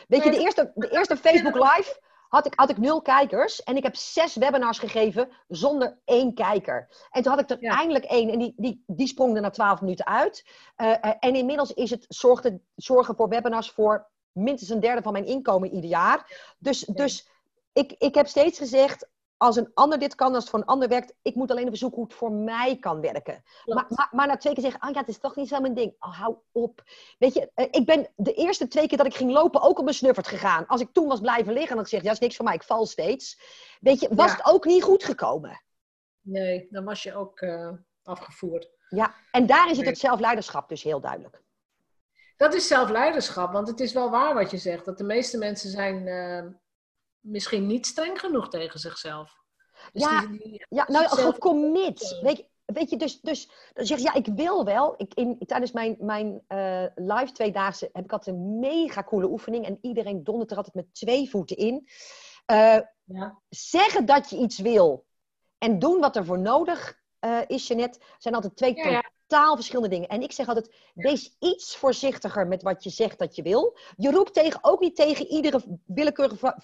[0.09, 3.63] Weet je, de eerste, de eerste Facebook Live had ik, had ik nul kijkers.
[3.63, 6.89] En ik heb zes webinars gegeven zonder één kijker.
[7.11, 7.77] En toen had ik er ja.
[7.77, 8.31] eindelijk één.
[8.31, 10.47] En die, die, die sprong er na twaalf minuten uit.
[10.77, 15.13] Uh, uh, en inmiddels is het zorgde, zorgen voor webinars voor minstens een derde van
[15.13, 16.55] mijn inkomen ieder jaar.
[16.59, 16.95] Dus, ja.
[16.95, 17.29] dus
[17.73, 20.89] ik, ik heb steeds gezegd, als een ander dit kan, als het voor een ander
[20.89, 23.43] werkt, ik moet alleen even zoeken hoe het voor mij kan werken.
[23.65, 25.75] Maar, maar, maar, na twee keer zeggen, ah ja, het is toch niet zo mijn
[25.75, 25.95] ding.
[25.99, 26.83] Oh, hou op.
[27.19, 29.97] Weet je, ik ben de eerste twee keer dat ik ging lopen ook op mijn
[29.97, 30.67] snuffert gegaan.
[30.67, 32.63] Als ik toen was blijven liggen en had gezegd, ja, is niks voor mij, ik
[32.63, 33.41] val steeds.
[33.81, 34.37] Weet je, was ja.
[34.37, 35.63] het ook niet goed gekomen.
[36.21, 37.73] Nee, dan was je ook uh,
[38.03, 38.71] afgevoerd.
[38.89, 41.43] Ja, en daarin zit het zelfleiderschap dus heel duidelijk.
[42.37, 44.85] Dat is zelfleiderschap, want het is wel waar wat je zegt.
[44.85, 46.07] Dat de meeste mensen zijn...
[46.07, 46.53] Uh
[47.27, 49.45] misschien niet streng genoeg tegen zichzelf.
[49.93, 52.19] Dus ja, die, die, ja nou, gecommit.
[52.23, 54.95] Weet je, weet je, dus, dus dan zeg je, ja, ik wil wel.
[54.97, 59.67] Ik, in, tijdens mijn, mijn uh, live tweedaagse heb ik altijd een mega coole oefening.
[59.67, 61.89] En iedereen dondert er altijd met twee voeten in.
[62.53, 63.39] Uh, ja.
[63.49, 65.07] Zeggen dat je iets wil
[65.59, 69.11] en doen wat er voor nodig uh, is, Jeanette, zijn altijd twee ja, ja.
[69.27, 70.09] totaal verschillende dingen.
[70.09, 73.77] En ik zeg altijd, wees iets voorzichtiger met wat je zegt dat je wil.
[73.97, 76.57] Je roept tegen, ook niet tegen iedere willekeurige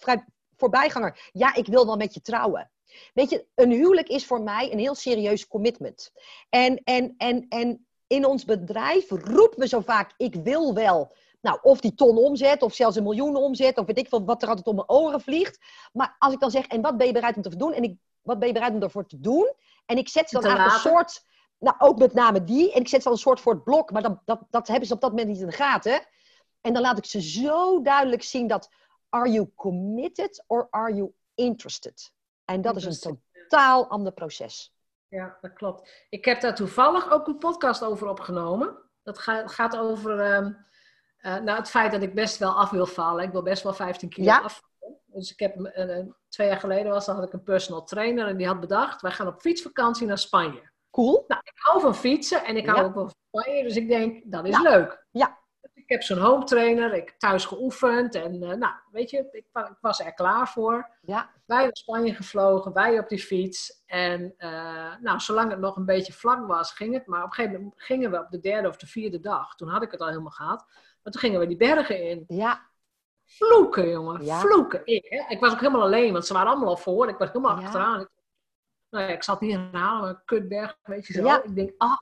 [0.63, 1.31] voorbijganger.
[1.33, 2.71] Ja, ik wil wel met je trouwen.
[3.15, 6.13] Weet je, een huwelijk is voor mij een heel serieus commitment.
[6.49, 11.15] En, en, en, en in ons bedrijf roepen we zo vaak: ik wil wel.
[11.41, 14.43] Nou, of die ton omzet, of zelfs een miljoen omzet, of weet ik veel wat
[14.43, 15.59] er altijd om mijn oren vliegt.
[15.93, 17.73] Maar als ik dan zeg: en wat ben je bereid om te doen?
[17.73, 19.53] En ik, wat ben je bereid om ervoor te doen?
[19.87, 21.25] En ik zet ze dan aan een soort.
[21.59, 22.73] Nou, ook met name die.
[22.73, 24.87] En ik zet ze dan een soort voor het blok, maar dat, dat, dat hebben
[24.87, 26.07] ze op dat moment niet in de gaten.
[26.61, 28.71] En dan laat ik ze zo duidelijk zien dat
[29.13, 32.13] Are you committed or are you interested?
[32.45, 34.75] En dat is een totaal ander proces.
[35.09, 36.07] Ja, dat klopt.
[36.09, 38.77] Ik heb daar toevallig ook een podcast over opgenomen.
[39.03, 40.49] Dat gaat over uh,
[41.21, 43.25] uh, nou, het feit dat ik best wel af wil vallen.
[43.25, 44.41] Ik wil best wel 15 kilo ja.
[44.41, 45.01] afvallen.
[45.07, 45.99] Dus ik heb uh,
[46.29, 49.11] twee jaar geleden was, dan had ik een personal trainer en die had bedacht: wij
[49.11, 50.71] gaan op fietsvakantie naar Spanje.
[50.91, 51.25] Cool.
[51.29, 52.85] Nou, ik hou van fietsen en ik hou ja.
[52.85, 54.63] ook van Spanje, dus ik denk dat is ja.
[54.63, 55.07] leuk.
[55.11, 55.39] Ja.
[55.83, 59.47] Ik heb zo'n home trainer, ik thuis geoefend en uh, nou, weet je, ik, ik,
[59.80, 60.91] was er klaar voor.
[61.01, 61.30] Ja.
[61.47, 63.83] Wij naar Spanje gevlogen, wij op die fiets.
[63.87, 67.07] En uh, nou, zolang het nog een beetje vlak was, ging het.
[67.07, 69.55] Maar op een gegeven moment gingen we op de derde of de vierde dag.
[69.55, 70.64] Toen had ik het al helemaal gehad.
[71.03, 72.24] Maar toen gingen we die bergen in.
[72.28, 72.70] Ja.
[73.24, 74.24] Vloeken, jongen.
[74.24, 74.39] Ja.
[74.39, 74.80] Vloeken.
[74.85, 75.24] Ik, hè?
[75.28, 77.09] ik was ook helemaal alleen, want ze waren allemaal al voor.
[77.09, 77.64] Ik was helemaal ja.
[77.64, 78.01] achteraan.
[78.01, 78.09] Ik,
[78.91, 81.24] nou ja, ik zat herhalen, maar een kutberg, weet je zo.
[81.24, 81.43] Ja.
[81.43, 81.99] Ik denk, ah.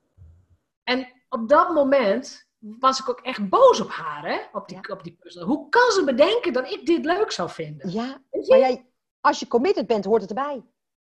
[0.83, 4.39] En op dat moment was ik ook echt boos op haar, hè?
[4.53, 4.95] Op die, ja.
[4.95, 5.47] op die puzzel.
[5.47, 7.91] Hoe kan ze bedenken dat ik dit leuk zou vinden?
[7.91, 8.87] Ja, maar jij,
[9.21, 10.63] als je committed bent, hoort het erbij.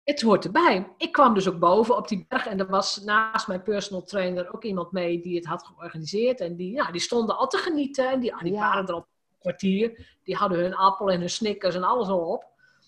[0.03, 0.93] Het hoort erbij.
[0.97, 4.53] Ik kwam dus ook boven op die berg en er was naast mijn personal trainer
[4.53, 6.39] ook iemand mee die het had georganiseerd.
[6.39, 8.59] En die, ja, die stonden al te genieten en die, die ja.
[8.59, 10.17] waren er al een kwartier.
[10.23, 12.45] Die hadden hun appel en hun snickers en alles al op.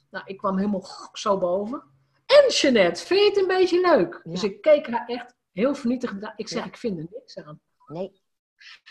[0.10, 1.84] Nou, ik kwam helemaal zo boven.
[2.26, 4.22] En Jeanette, vind je het een beetje leuk?
[4.24, 4.32] Ja.
[4.32, 6.34] Dus ik keek haar echt heel vernietigend.
[6.36, 7.60] Ik zeg, ik vind er niks aan.
[7.88, 8.24] Nee.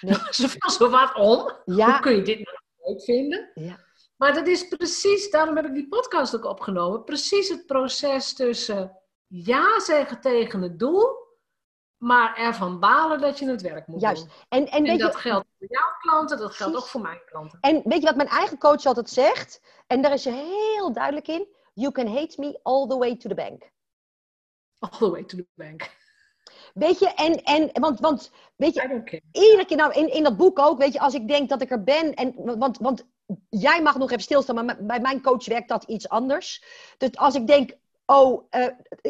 [0.01, 0.15] Nee.
[0.31, 1.53] Ze viel zo wat om.
[1.65, 1.91] Ja.
[1.91, 3.51] Hoe kun je dit nou leuk vinden?
[3.55, 3.79] Ja.
[4.17, 7.05] Maar dat is precies, daarom heb ik die podcast ook opgenomen.
[7.05, 11.25] Precies het proces tussen ja zeggen tegen het doel,
[11.97, 14.23] maar ervan balen dat je het werk moet Juist.
[14.23, 14.33] doen.
[14.49, 17.59] En, en, en dat je, geldt voor jouw klanten, dat geldt ook voor mijn klanten.
[17.61, 19.61] En weet je wat mijn eigen coach altijd zegt?
[19.87, 21.49] En daar is ze heel duidelijk in.
[21.75, 23.71] You can hate me all the way to the bank.
[24.79, 25.91] All the way to the bank.
[26.75, 30.59] Weet je, en, en want, want weet je, iedere keer, nou, in, in dat boek
[30.59, 33.05] ook, weet je, als ik denk dat ik er ben, en, want, want
[33.49, 36.65] jij mag nog even stilstaan, maar bij mijn coach werkt dat iets anders.
[36.99, 38.67] Dus als ik denk, oh, uh,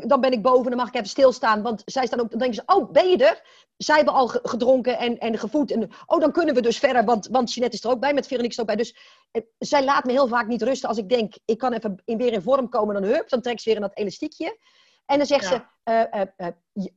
[0.06, 2.64] dan ben ik boven, dan mag ik even stilstaan, want zij staan ook, dan denken
[2.66, 3.42] ze, oh, ben je er?
[3.76, 5.70] Zij hebben al gedronken en, en gevoed.
[5.70, 8.26] En, oh, dan kunnen we dus verder, want, want Jeanette is er ook bij, met
[8.26, 8.76] Veronique is er ook bij.
[8.76, 8.96] Dus
[9.32, 12.18] uh, zij laat me heel vaak niet rusten als ik denk, ik kan even in,
[12.18, 14.58] weer in vorm komen, dan hup, dan trekt ze weer in dat elastiekje.
[15.06, 15.68] En dan zegt ja.
[15.84, 16.48] ze, uh, uh,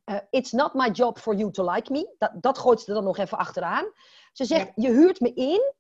[0.06, 2.16] uh, it's not my job for you to like me.
[2.18, 3.92] Dat, dat gooit ze er dan nog even achteraan.
[4.32, 4.88] Ze zegt, ja.
[4.88, 5.74] je huurt me in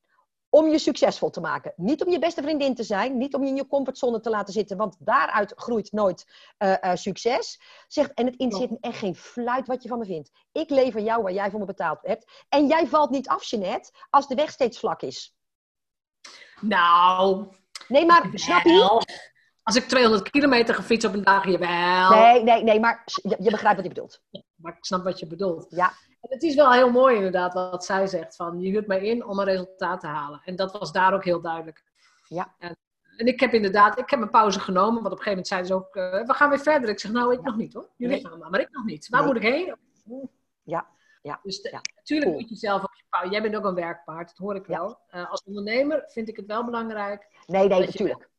[0.49, 1.73] om je succesvol te maken.
[1.75, 4.53] Niet om je beste vriendin te zijn, niet om je in je comfortzone te laten
[4.53, 6.27] zitten, want daaruit groeit nooit
[6.59, 7.61] uh, uh, succes.
[7.87, 10.31] Zegt, en het interesseert me echt geen fluit wat je van me vindt.
[10.51, 12.45] Ik lever jou waar jij voor me betaald hebt.
[12.49, 15.35] En jij valt niet af, Jeanette, als de weg steeds vlak is.
[16.61, 17.47] Nou.
[17.87, 19.01] Nee, maar snap je?
[19.67, 22.09] Als ik 200 kilometer ga fietsen op een dag, jawel.
[22.09, 24.21] Nee, nee, nee, maar je, je begrijpt wat je bedoelt.
[24.55, 25.65] Maar ik snap wat je bedoelt.
[25.69, 25.87] Ja.
[26.21, 28.35] En het is wel heel mooi inderdaad wat zij zegt.
[28.35, 30.41] Van, je huurt mij in om een resultaat te halen.
[30.45, 31.83] En dat was daar ook heel duidelijk.
[32.27, 32.55] Ja.
[32.59, 32.77] En,
[33.17, 35.01] en ik heb inderdaad, ik heb een pauze genomen.
[35.03, 36.89] Want op een gegeven moment zeiden ze ook, uh, we gaan weer verder.
[36.89, 37.45] Ik zeg, nou, ik Ja.
[37.45, 37.89] nog niet hoor.
[37.97, 38.25] Jullie Nee.
[38.27, 39.09] gaan maar, maar ik nog niet.
[39.09, 39.33] Waar Nee.
[39.33, 39.75] moet ik heen?
[40.63, 40.87] Ja,
[41.21, 41.81] ja, Dus de- ja.
[41.95, 42.39] natuurlijk Cool.
[42.41, 43.31] moet je zelf op je pauze.
[43.31, 44.77] Jij bent ook een werkpaard, dat hoor ik Ja.
[44.79, 44.99] wel.
[45.07, 47.27] Eh, als ondernemer vind ik het wel belangrijk.
[47.45, 48.29] Nee, nee, natuurlijk.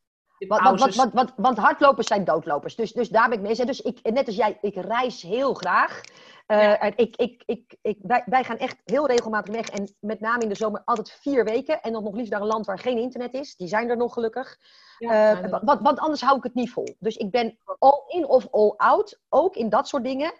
[1.36, 2.76] Want, hardlopers zijn doodlopers.
[2.76, 3.50] Dus, dus daar ben ik mee.
[3.50, 3.66] eens.
[3.66, 6.00] Dus ik, net als jij, ik reis heel graag.
[6.46, 6.78] Eh, Ja.
[6.78, 9.68] en ik, ik, ik, ik, wij, wij gaan echt heel regelmatig weg.
[9.68, 11.82] En met name in de zomer altijd vier weken.
[11.82, 13.56] En dan nog liefst naar een land waar geen internet is.
[13.56, 14.56] Die zijn er nog gelukkig.
[14.98, 16.96] Ja, Eh, wa- want, want anders hou ik het niet vol.
[16.98, 19.20] Dus ik ben all in of all out.
[19.28, 20.32] Ook in dat soort dingen.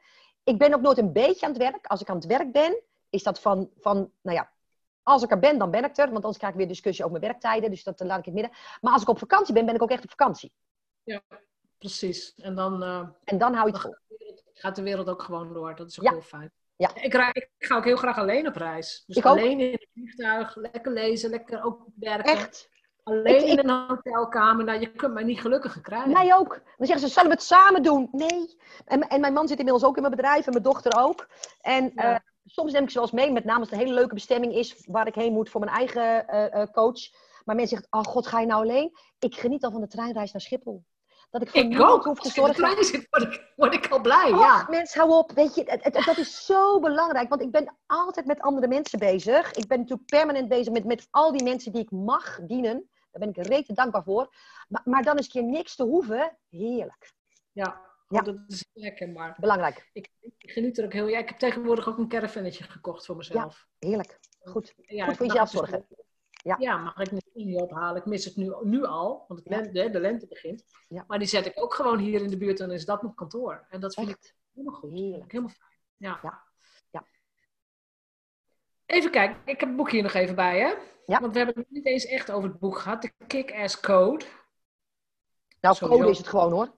[0.44, 1.86] Ik ben ook nooit een beetje aan het werk.
[1.86, 4.50] Als ik aan het werk ben, is dat van, van nou ja,
[5.08, 6.04] als ik er ben, dan ben ik er.
[6.04, 7.70] Want anders krijg ik weer discussie over mijn werktijden.
[7.70, 8.60] Dus dat laat ik in het midden.
[8.80, 10.52] Maar als ik op vakantie ben, ben ik ook echt op vakantie.
[11.78, 12.34] Precies.
[12.34, 13.94] En dan, eh, En dan hou je het vol.
[14.54, 15.74] gaat, de wereld, ook gewoon door.
[15.76, 16.10] Dat is ook Ja.
[16.12, 16.52] heel fijn.
[16.76, 16.90] Ja.
[16.94, 19.04] Ik, ra- ik ga ook heel graag alleen op reis.
[19.06, 19.32] Dus Ik ook.
[19.36, 22.32] alleen in het vliegtuig, lekker lezen, lekker ook werken.
[22.32, 22.68] Echt.
[23.02, 24.64] Alleen Ik- in een hotelkamer.
[24.64, 26.12] Nou, je kunt mij niet gelukkiger krijgen.
[26.12, 26.48] Mij ook.
[26.76, 28.08] Dan zeggen ze, zullen we het samen doen?
[28.12, 28.56] Nee.
[28.84, 31.28] En, en mijn man zit inmiddels ook in mijn bedrijf en mijn dochter ook.
[31.60, 32.14] En Ja.
[32.14, 32.20] eh,
[32.50, 34.54] soms neem ik ze wel eens mee, met name als het een hele leuke bestemming
[34.54, 37.00] is waar ik heen moet voor mijn eigen eh, eh, coach.
[37.44, 38.96] Maar mensen zeggen, oh god, ga je nou alleen?
[39.18, 40.84] Ik geniet al van de treinreis naar Schiphol.
[41.30, 42.04] Dat ik voor Ik niemand ook.
[42.04, 42.74] hoef te Als ik in de zorgen.
[42.74, 44.32] trein zit, word ik, word ik al blij.
[44.32, 44.66] Och, ja.
[44.70, 45.32] mensen, hou op.
[45.32, 47.28] Weet je, het, het- dat is zo belangrijk.
[47.28, 49.52] Want ik ben altijd met andere mensen bezig.
[49.52, 52.88] Ik ben natuurlijk permanent bezig met, met al die mensen die ik mag dienen.
[53.10, 54.34] Daar ben ik rete dankbaar voor.
[54.68, 56.38] Maar, maar dan is keer niks te hoeven.
[56.50, 57.12] Heerlijk.
[57.52, 57.80] Ja.
[58.08, 58.20] Ja.
[58.20, 59.08] Dat is lekker.
[59.08, 59.88] Maar Belangrijk.
[59.92, 61.06] ik, ik geniet er ook heel...
[61.08, 63.66] Ja, ik heb tegenwoordig ook een caravannetje gekocht voor mezelf.
[63.78, 64.18] Heerlijk.
[64.40, 64.74] Goed.
[64.76, 65.86] Ja, Goed voor jezelf het zorgen.
[65.88, 66.06] dus-
[66.42, 66.56] Ja.
[66.58, 67.96] Ja, mag ik niet ophalen.
[67.96, 69.88] Ik mis het nu, nu al, want het Ja.
[69.88, 70.64] de lente begint.
[70.88, 71.04] Ja.
[71.06, 73.14] Maar die zet ik ook gewoon hier in de buurt en dan is dat mijn
[73.14, 73.66] kantoor.
[73.68, 74.92] En dat vind ik helemaal goed.
[74.92, 75.32] Heerlijk.
[75.32, 75.70] Helemaal fijn.
[75.96, 76.18] Ja.
[76.22, 76.42] Ja.
[76.90, 77.04] Ja.
[78.86, 80.74] Even kijken, ik heb het boek hier nog even bij, hè?
[81.06, 81.20] Ja.
[81.20, 83.02] Want we hebben het niet eens echt over het boek gehad.
[83.02, 84.24] De Kick-Ass Code.
[85.60, 86.00] Nou, Sowieso.
[86.00, 86.76] code is het gewoon hoor.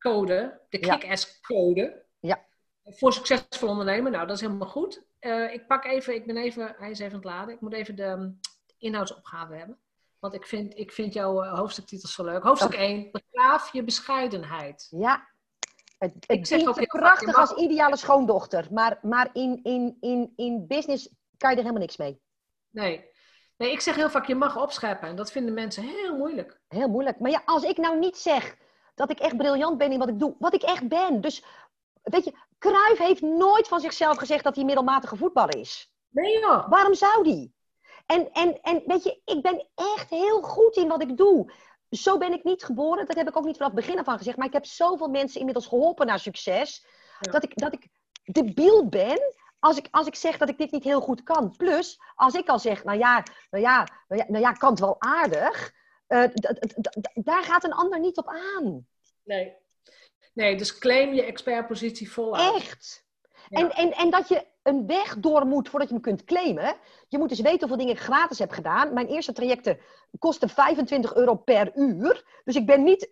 [0.00, 0.60] Code.
[0.68, 0.78] De.
[0.78, 2.04] Kick-Ass Code.
[2.20, 2.44] Ja.
[2.84, 4.12] Voor succesvol ondernemen.
[4.12, 5.02] Nou, dat is helemaal goed.
[5.18, 7.54] Eh, ik pak even, ik ben even, hij is even aan het laden.
[7.54, 8.40] Ik moet even de um,
[8.78, 9.78] inhoudsopgave hebben.
[10.18, 12.42] Want ik vind, ik vind jouw uh, hoofdstuktitel zo leuk.
[12.42, 13.08] Hoofdstuk 1.
[13.10, 14.86] Begraaf je bescheidenheid.
[14.90, 15.28] Ja.
[15.98, 18.66] Het, Ik zeg ook heel prachtig als ideale schoondochter.
[18.70, 22.20] Maar, maar in, in, in, in business kan je er helemaal niks mee.
[22.70, 23.08] Nee.
[23.56, 25.08] Nee, ik zeg heel vaak, je mag opscheppen.
[25.08, 26.60] En dat vinden mensen heel moeilijk.
[26.68, 27.18] Heel moeilijk.
[27.18, 28.56] Maar ja, als ik nou niet zeg
[28.94, 30.34] dat ik echt briljant ben in wat ik doe.
[30.38, 31.20] Wat ik echt ben.
[31.20, 31.44] Dus,
[32.02, 35.92] weet je, Cruijff heeft nooit van zichzelf gezegd dat hij middelmatige voetballer is.
[36.08, 36.68] Nee joh.
[36.68, 37.54] Waarom zou die?
[38.06, 41.52] En, en, en weet je, ik ben echt heel goed in wat ik doe.
[41.90, 43.06] Zo ben ik niet geboren.
[43.06, 44.36] Dat heb ik ook niet vanaf het begin af aan gezegd.
[44.36, 46.86] Maar ik heb zoveel mensen inmiddels geholpen naar succes.
[47.20, 47.32] Ja.
[47.32, 47.88] Dat, ik, dat ik
[48.24, 51.56] debiel ben als ik, als ik zeg dat ik dit niet heel goed kan.
[51.56, 54.80] Plus, als ik al zeg, nou ja, nou ja, nou ja, nou ja kan het
[54.80, 55.72] wel aardig.
[56.10, 56.30] Eh,
[57.14, 58.86] daar gaat een ander niet op aan.
[59.24, 59.56] Nee.
[60.32, 62.54] Nee, dus claim je expertpositie voluit.
[62.54, 63.04] Echt.
[63.48, 63.58] Ja.
[63.58, 66.74] En, en, en dat je een weg door moet voordat je hem kunt claimen.
[67.08, 68.92] Je moet dus weten hoeveel dingen ik gratis heb gedaan.
[68.92, 69.78] Mijn eerste trajecten
[70.18, 72.40] kosten 25 euro per uur.
[72.44, 73.10] Dus ik ben niet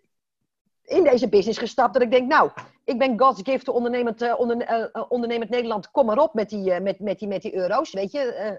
[0.83, 2.51] in deze business gestapt dat ik denk, nou,
[2.83, 5.91] ik ben God's gift to ondernemend, eh, eh, ondernemend Nederland.
[5.91, 8.57] Kom maar op met die, met, met die, met die euro's, weet je.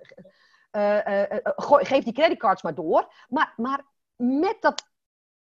[1.56, 3.12] Geef die creditcards maar door.
[3.28, 3.84] Maar, maar
[4.20, 4.88] met dat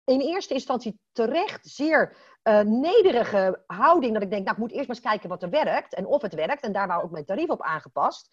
[0.04, 4.12] in eerste instantie terecht zeer eh, nederige houding.
[4.12, 5.94] Dat ik denk, nou, ik moet eerst maar eens kijken wat er werkt.
[5.94, 6.62] En of het werkt.
[6.62, 8.30] En daar waren ook mijn tarief op aangepast.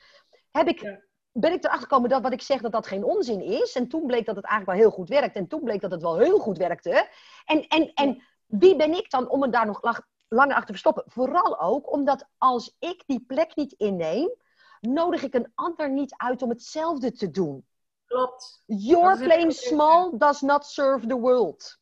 [0.52, 1.06] Heb ik, Ja.
[1.32, 3.76] Ben ik erachter gekomen dat wat ik zeg, dat dat geen onzin is.
[3.76, 5.36] En toen bleek dat het eigenlijk wel heel goed werkt.
[5.36, 7.10] En toen bleek dat het wel heel goed werkte.
[7.46, 9.82] En, en, en wie ben ik dan om me daar nog
[10.28, 11.04] langer achter te verstoppen?
[11.08, 14.34] Vooral ook omdat als ik die plek niet inneem,
[14.80, 17.66] nodig ik een ander niet uit om hetzelfde te doen.
[18.08, 18.64] Klopt.
[18.66, 21.80] Your echt- small does not serve the world.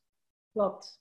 [0.51, 0.99] Klopt.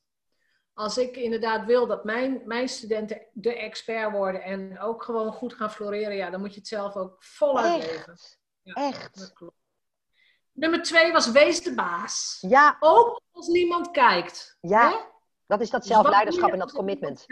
[0.74, 5.54] Als ik inderdaad wil dat mijn, mijn studenten de expert worden en ook gewoon goed
[5.54, 8.12] gaan floreren, ja, dan moet je het zelf ook voluit leven.
[8.12, 8.38] Echt.
[8.62, 8.72] Ja.
[8.74, 9.18] Echt.
[9.18, 9.56] Dat klopt.
[10.52, 12.38] Nummer twee was wees de baas.
[12.40, 14.56] Ja, Ook als niemand kijkt.
[14.60, 14.96] Ja, Hè?
[15.46, 17.24] dat is dat Dus zelfleiderschap en dat commitment.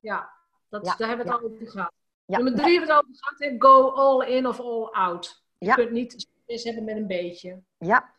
[0.00, 0.32] Ja,
[0.68, 1.48] dat, Ja, daar hebben we het ja.
[1.48, 1.92] al over gehad.
[2.26, 3.38] Nummer drie hebben we het over gehad.
[3.52, 5.42] hè, Go all in of all out.
[5.58, 7.62] Je kunt niet is hebben met een beetje.
[7.78, 8.12] Ja.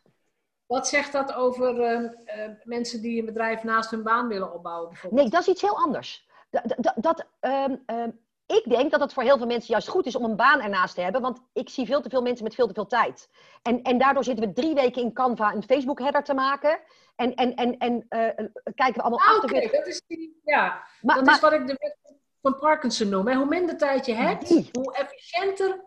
[0.66, 4.88] Wat zegt dat over ehm, eh, mensen die een bedrijf naast hun baan willen opbouwen?
[4.88, 5.22] Bijvoorbeeld?
[5.22, 6.28] Nee, dat is iets heel anders.
[6.50, 8.10] Dat, dat, dat, ehm, ehm,
[8.46, 10.94] ik denk dat het voor heel veel mensen juist goed is om een baan ernaast
[10.94, 11.20] te hebben.
[11.20, 13.28] Want ik zie veel te veel mensen met veel te veel tijd.
[13.62, 16.78] En, en daardoor zitten we drie weken in Canva een Facebook-header te maken.
[17.16, 19.42] En, en, en, en eh, kijken we allemaal Ah.
[19.44, 20.86] Oké, dat is die, ja.
[21.00, 21.96] Maar- dat maar- is wat ik de wet
[22.42, 23.26] van Parkinson noem.
[23.28, 23.34] Hè.
[23.34, 24.68] Hoe minder tijd je hebt, Die.
[24.72, 25.84] hoe efficiënter.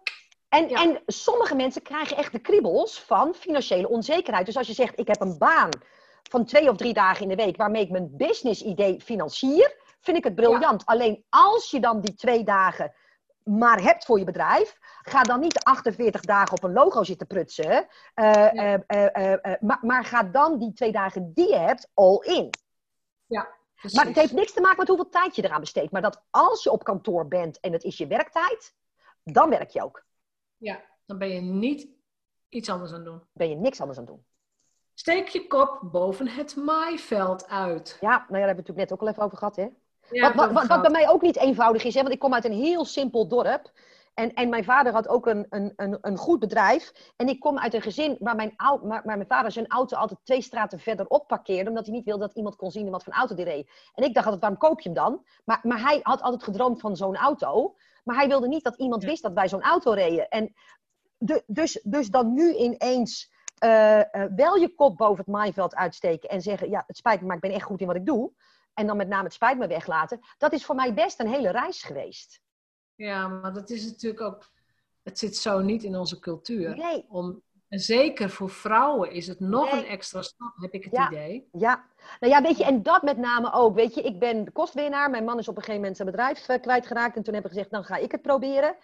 [0.50, 0.84] En, Ja.
[0.84, 4.45] en sommige mensen krijgen echt de kriebels van financiële onzekerheid.
[4.45, 5.70] Dus als je zegt, ik heb een baan
[6.30, 10.18] van twee of drie dagen in de week waarmee ik mijn business idee financier, vind
[10.18, 10.86] ik het briljant.
[10.86, 12.93] Alleen als je dan die twee dagen
[13.43, 17.88] maar hebt voor je bedrijf, ga dan niet 48 dagen op een logo zitten prutsen.
[18.14, 18.84] eh, Ja.
[18.88, 22.50] eh, eh, maar, maar ga dan die twee dagen die je hebt all in.
[23.76, 23.97] Precies.
[23.97, 25.91] Maar het heeft niks te maken met hoeveel tijd je eraan besteedt.
[25.91, 28.74] Maar dat als je op kantoor bent en het is je werktijd,
[29.24, 30.04] dan werk je ook.
[30.60, 31.88] Ja, dan ben je niet
[32.49, 33.22] iets anders aan het doen.
[33.34, 34.26] Ben je niks anders aan het doen.
[34.93, 37.97] Steek je kop boven het maaiveld uit.
[38.01, 39.55] Ja, nou ja, daar hebben we het natuurlijk net ook al even over gehad.
[39.55, 39.68] Hè?
[40.10, 42.01] Ja, wat, wat, wat, bij mij ook niet eenvoudig is, hè?
[42.01, 43.72] want ik kom uit een heel simpel dorp.
[44.14, 47.12] En, en mijn vader had ook een, een, een, een goed bedrijf.
[47.16, 49.97] En ik kom uit een gezin waar mijn, au, waar, waar mijn vader zijn auto
[49.97, 51.70] altijd twee straten verderop parkeerde.
[51.70, 53.70] Omdat hij niet wilde dat iemand kon zien wat voor auto die reed.
[53.93, 55.26] En ik dacht altijd, waarom koop je hem dan?
[55.45, 57.76] Maar, maar hij had altijd gedroomd van zo'n auto.
[58.04, 60.30] Maar hij wilde niet dat iemand wist dat wij zo'n auto reden.
[60.30, 60.54] En
[61.18, 66.30] de, dus, dus dan nu ineens eh, eh, wel je kop boven het maaiveld uitsteken.
[66.30, 68.32] En zeggen, ja, het spijt me, maar ik ben echt goed in wat ik doe.
[68.74, 70.20] En dan met name het spijt me weglaten.
[70.38, 72.41] Dat is voor mij best een hele reis geweest.
[72.95, 74.52] Ja, maar dat is natuurlijk ook.
[75.04, 76.76] Het zit zo niet in onze cultuur.
[76.76, 79.82] Nee, Om, en zeker voor vrouwen is het nog Nee.
[79.82, 81.07] een extra stap, heb ik het Ja.
[81.11, 81.49] idee.
[81.51, 81.84] ja.
[82.20, 83.76] Nou ja, weet je, en dat met name ook.
[83.76, 85.09] Weet je, ik ben kostwinnaar.
[85.09, 87.15] Mijn man is op een gegeven moment zijn bedrijf eh, kwijtgeraakt.
[87.15, 88.76] En toen heb ik gezegd, dan ga ik het proberen.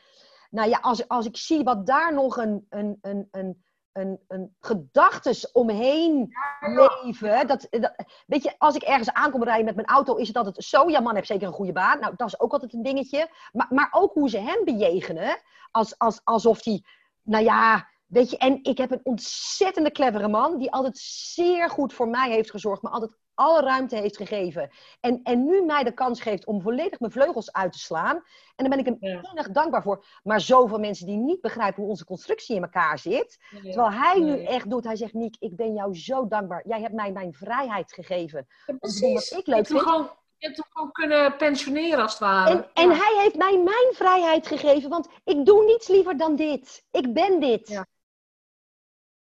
[0.50, 3.64] Nou ja, als, als ik zie wat daar nog een, een, een, een,
[3.94, 7.48] een, een gedachtes omheen leven.
[7.48, 7.94] Dat, dat,
[8.28, 10.90] weet je, als ik ergens aankom rijden met mijn auto, is het altijd zo.
[10.90, 12.00] Ja, man heeft zeker een goede baan.
[12.00, 13.30] Nou, dat is ook altijd een dingetje.
[13.52, 15.42] Maar, maar ook hoe ze hem bejegenen.
[15.72, 16.84] Als, als, alsof hij,
[17.22, 18.38] nou ja, weet je.
[18.38, 20.58] En ik heb een ontzettende clevere man.
[20.58, 20.98] Die altijd
[21.34, 22.82] zeer goed voor mij heeft gezorgd.
[22.82, 24.70] Maar altijd alle ruimte heeft gegeven.
[25.00, 28.16] En, en nu mij de kans geeft om volledig mijn vleugels uit te slaan.
[28.16, 28.24] En
[28.56, 29.22] daar ben ik hem Ja.
[29.32, 30.06] enig dankbaar voor.
[30.24, 33.38] Maar zoveel mensen die niet begrijpen hoe onze constructie in elkaar zit.
[33.62, 36.64] Terwijl hij nu echt doet, hij zegt, Niek, ik ben jou zo dankbaar.
[36.68, 38.48] Jij hebt mij mijn vrijheid gegeven.
[38.66, 39.30] Wat precies.
[39.32, 39.80] ik Je leuk vind.
[39.82, 42.50] gewoon, je hebt hem gewoon kunnen pensioneren als het ware.
[42.50, 46.86] En, en hij heeft mij mijn vrijheid gegeven, want ik doe niets liever dan dit.
[46.92, 47.84] Ik ben dit.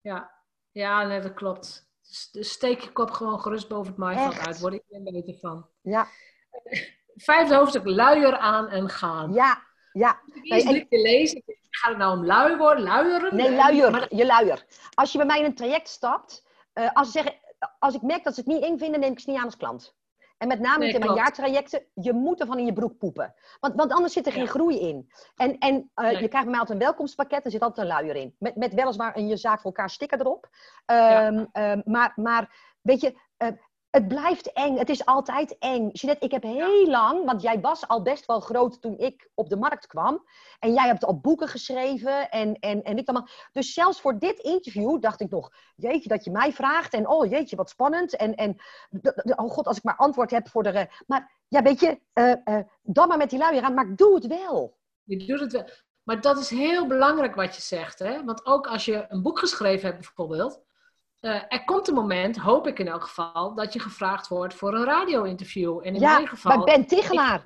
[0.01, 0.31] Ja.
[0.71, 1.89] Ja, nee, dat klopt.
[2.07, 4.59] Dus, dus steek je kop gewoon gerust boven het maaiveld uit.
[4.59, 5.67] Word ik er beter van.
[5.81, 6.07] Ja,
[7.15, 9.33] Vijfde hoofdstuk, luier aan en gaan.
[9.33, 10.19] ja, ja.
[10.41, 11.43] Eerst drie keer lezen.
[11.69, 13.35] Gaat het nou om lui worden, luieren?
[13.35, 13.91] Nee, luier.
[13.91, 14.65] maar- Je luier.
[14.93, 17.35] Als je bij mij in een traject stapt, eh, als, ze zeggen,
[17.79, 19.57] als ik merk dat ze het niet eng vinden, neem ik ze niet aan als
[19.57, 19.95] klant.
[20.41, 23.33] En met name Nee, in mijn jaartrajecten, je moet ervan in je broek poepen.
[23.59, 24.49] Want, want anders zit er geen Ja.
[24.49, 25.11] groei in.
[25.35, 26.11] En, en eh, Nee.
[26.11, 28.35] je krijgt bij mij altijd een welkomstpakket, er zit altijd een luier in.
[28.39, 30.49] Met, met weliswaar een je zaak voor elkaar sticker erop.
[30.85, 31.25] Ja.
[31.27, 33.47] Ehm, ehm, maar, maar weet je, eh,
[33.91, 34.77] het blijft eng.
[34.77, 35.89] Het is altijd eng.
[35.91, 39.49] Jeanette, ik heb heel lang, want jij was al best wel groot toen ik op
[39.49, 40.25] de markt kwam.
[40.59, 43.27] En jij hebt al boeken geschreven en, en, en ik allemaal.
[43.51, 46.93] Dus zelfs voor dit interview dacht ik nog, jeetje, dat je mij vraagt.
[46.93, 48.15] En oh jeetje, wat spannend.
[48.15, 48.57] En, en
[49.35, 50.87] oh god, als ik maar antwoord heb voor de...
[51.07, 54.27] Maar ja, weet je, eh, eh, dan maar met die luier aan, maar doe het
[54.27, 54.77] wel.
[55.03, 55.69] Je doet het wel.
[56.03, 57.99] Maar dat is heel belangrijk wat je zegt.
[57.99, 58.23] Hè?
[58.23, 60.61] Want ook als je een boek geschreven hebt bijvoorbeeld.
[61.21, 64.73] Eh, er komt een moment, hoop ik in elk geval, dat je gevraagd wordt voor
[64.73, 65.77] een radio-interview.
[65.77, 66.63] En in ja, mijn geval...
[66.63, 67.43] bij Ben Tichelaar.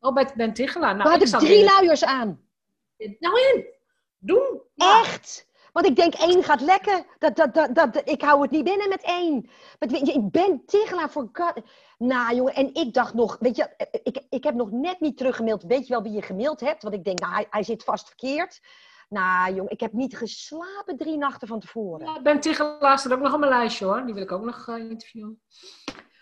[0.00, 0.96] Oh, bij Ben Tichelaar.
[0.96, 2.40] Nou, had ik drie in luiers aan.
[2.96, 3.66] Nou in!
[4.18, 4.60] Doen!
[4.74, 5.00] Ja.
[5.00, 5.50] Echt.
[5.72, 7.04] Want ik denk, één gaat lekker.
[7.18, 9.50] Dat, dat, dat, dat, ik hou het niet binnen met één.
[9.78, 11.52] Je, ik ben Tigelaar voor God.
[11.98, 15.16] Nou, jongen, en ik dacht nog, weet je, eh, ik, ik heb nog net niet
[15.16, 15.62] teruggemaild.
[15.62, 16.82] Weet je wel wie je gemaild hebt?
[16.82, 18.60] Want ik denk, nou, hij, hij zit vast verkeerd.
[19.12, 22.06] Nou, jongen, ik heb niet geslapen drie nachten van tevoren.
[22.06, 24.04] Ja, Ben staat ook nog op mijn lijstje hoor.
[24.04, 25.40] Die wil ik ook nog eh, interviewen.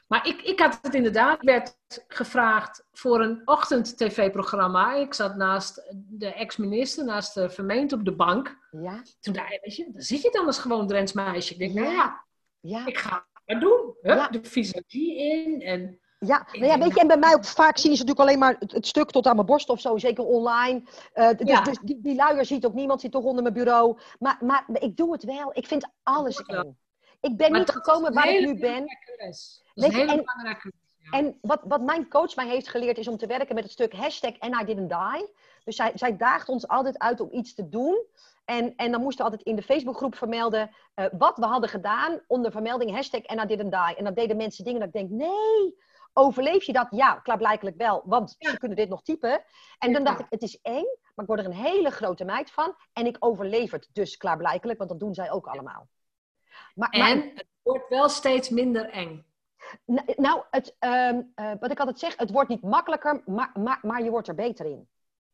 [0.07, 1.76] Maar ik, ik had het inderdaad, ik werd
[2.09, 4.95] gevraagd voor een ochtend-tv-programma.
[4.95, 8.59] Ik zat naast de ex-minister, naast de vermeent op de bank.
[8.70, 11.53] Ja, Toen dacht weet je, dan zit je dan als gewoon Drents meisje.
[11.53, 12.26] Ik denk, nou ja,
[12.61, 13.97] ja, ik ga het doen.
[14.01, 14.28] Hup, Ja.
[14.28, 15.99] De visagie in en...
[16.27, 16.47] ja.
[16.53, 18.73] Nou ja, weet je, en bij mij ook vaak zien ze natuurlijk alleen maar het,
[18.73, 20.83] het stuk tot aan mijn borst of zo, zeker online.
[21.12, 21.61] Eh, dus Ja.
[21.61, 23.99] dus die, die luier ziet ook niemand, zit toch onder mijn bureau.
[24.18, 25.51] Maar, maar ik doe het wel.
[25.53, 26.77] Ik vind alles eng.
[27.21, 28.81] Ik ben Maar niet gekomen waar ik nu ben.
[28.81, 31.11] Dat is een hele en- belangrijke les.
[31.11, 33.93] En wat, wat mijn coach mij heeft geleerd is om te werken met het stuk
[33.93, 35.33] hashtag and I didn't die.
[35.64, 38.05] Dus zij, zij daagt ons altijd uit om iets te doen.
[38.45, 42.21] En, en dan moesten we altijd in de Facebookgroep vermelden uh, wat we hadden gedaan
[42.27, 43.97] onder vermelding hashtag and I didn't die.
[43.97, 45.77] En dan deden mensen dingen dat ik denk, nee,
[46.12, 46.86] overleef je dat?
[46.90, 49.44] Ja, klaarblijkelijk wel, want ze kunnen dit nog typen.
[49.78, 50.84] En dan dacht ik, het is eng,
[51.14, 52.74] maar ik word er een hele grote meid van.
[52.92, 55.88] En ik overleef het dus klaarblijkelijk, want dat doen zij ook allemaal.
[56.74, 59.24] Maar, en het wordt wel steeds minder eng.
[60.16, 64.02] Nou, het, uh, uh, wat ik altijd zeg, het wordt niet makkelijker, maar, maar, maar
[64.02, 64.88] je wordt er beter in.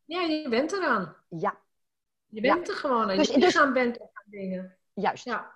[0.04, 1.16] Ja, je bent eraan.
[1.28, 1.56] Ja.
[2.26, 4.76] Je bent er gewoon en dus, je dus, bent aan dingen.
[4.92, 5.24] Juist.
[5.24, 5.54] Ja.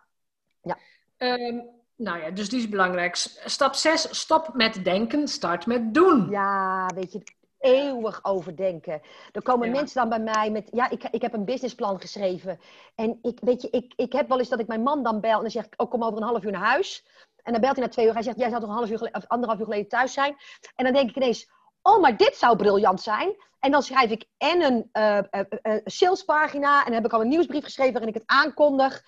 [0.62, 0.78] ja.
[1.16, 3.16] Um, nou ja, dus die is belangrijk.
[3.44, 6.30] Stap 6, stop met denken, start met doen.
[6.30, 7.22] Ja, weet je,
[7.58, 9.00] eeuwig overdenken.
[9.32, 12.60] Er komen mensen dan bij mij met, ja, ik, ik heb een businessplan geschreven.
[12.94, 15.36] En ik, weet je, ik, ik heb wel eens dat ik mijn man dan bel
[15.36, 17.04] en dan zeg ik, oh, kom over een half uur naar huis.
[17.42, 18.12] En dan belt hij na twee uur.
[18.12, 20.36] Hij zegt, jij zou toch een half uur of anderhalf uur geleden thuis zijn?
[20.74, 21.50] En dan denk ik ineens,
[21.82, 23.34] oh, maar dit zou briljant zijn.
[23.60, 25.18] En dan schrijf ik en een uh,
[25.62, 26.78] uh, salespagina.
[26.78, 29.02] En dan heb ik al een nieuwsbrief geschreven waarin ik het aankondig.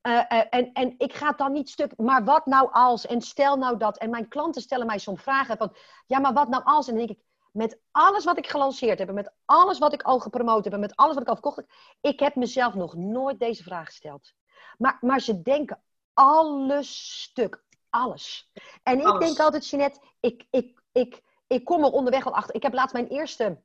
[0.00, 3.06] En, en ik ga het dan niet stuk, maar wat nou als?
[3.06, 3.98] En stel nou dat.
[3.98, 5.74] En mijn klanten stellen mij soms vragen van,
[6.06, 6.88] ja, maar wat nou als?
[6.88, 10.18] En dan denk ik, met alles wat ik gelanceerd heb, met alles wat ik al
[10.18, 11.70] gepromoot heb, met alles wat ik al verkocht heb,
[12.00, 14.32] ik heb mezelf nog nooit deze vraag gesteld.
[14.78, 15.82] Maar, maar ze denken
[16.14, 18.50] alles stuk, alles.
[18.82, 22.54] En ik denk altijd, Jeanette, ik, ik, ik, ik kom er onderweg al achter.
[22.54, 23.62] Ik heb laatst mijn eerste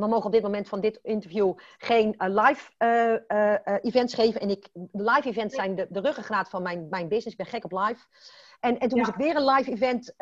[0.00, 4.40] we mogen op dit moment van dit interview geen uh, live uh, events geven.
[4.40, 7.36] En ik, live events zijn de, de ruggengraat van mijn, mijn business.
[7.36, 8.06] Ik ben gek op live.
[8.60, 10.14] En, en toen moest ik weer een live event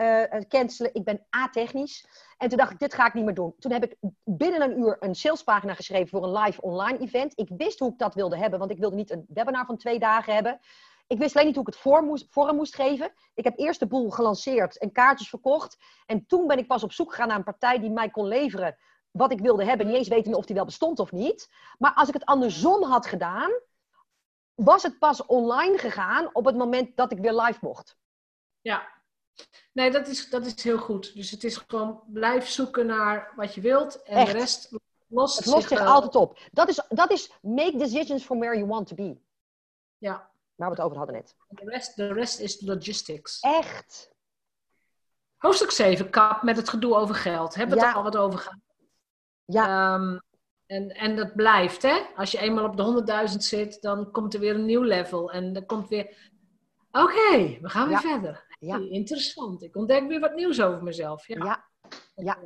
[0.49, 0.95] cancelen.
[0.95, 2.07] Ik ben a-technisch.
[2.39, 3.55] En toen dacht ik, dit ga ik niet meer doen.
[3.59, 7.33] Toen heb ik binnen een uur een salespagina geschreven voor een live online event.
[7.35, 9.99] Ik wist hoe ik dat wilde hebben, want ik wilde niet een webinar van twee
[9.99, 10.61] dagen hebben.
[11.07, 13.13] Ik wist alleen niet hoe ik het voor moest, vorm moest geven.
[13.35, 15.79] Ik heb eerst de boel gelanceerd en kaartjes verkocht.
[16.07, 18.77] En toen ben ik pas op zoek gegaan naar een partij die mij kon leveren
[19.17, 19.87] wat ik wilde hebben.
[19.87, 21.49] Niet eens weten of die wel bestond of niet.
[21.79, 23.51] Maar als ik het andersom had gedaan,
[24.55, 27.97] was het pas online gegaan op het moment dat ik weer live mocht.
[28.61, 28.89] Ja,
[29.73, 31.15] nee, dat is, dat is heel goed.
[31.15, 34.73] Dus het is gewoon blijf zoeken naar wat je wilt en de rest
[35.07, 36.39] lost, het lost zich, zich altijd op.
[36.53, 39.19] Dat is, dat is make decisions from where you want to be.
[39.99, 41.37] Ja, Waar we het over hadden net.
[41.49, 43.41] De rest, de rest is logistics.
[43.41, 44.15] Echt.
[45.37, 47.55] Hoofdstuk 7, kap met het gedoe over geld.
[47.55, 48.59] Hebben we het er al wat over gehad?
[49.47, 49.95] Ja.
[49.95, 50.21] Um,
[50.67, 52.01] en, en dat blijft, hè?
[52.17, 55.31] Als je eenmaal op de 100.000 zit, dan komt er weer een nieuw level.
[55.31, 56.31] En dan komt weer...
[56.91, 58.45] Oké, we gaan weer verder.
[58.59, 58.79] Ja.
[58.79, 59.63] Interessant.
[59.63, 61.27] Ik ontdek weer wat nieuws over mezelf.
[61.27, 61.37] Ja.
[61.45, 61.65] ja.
[62.15, 62.39] ja.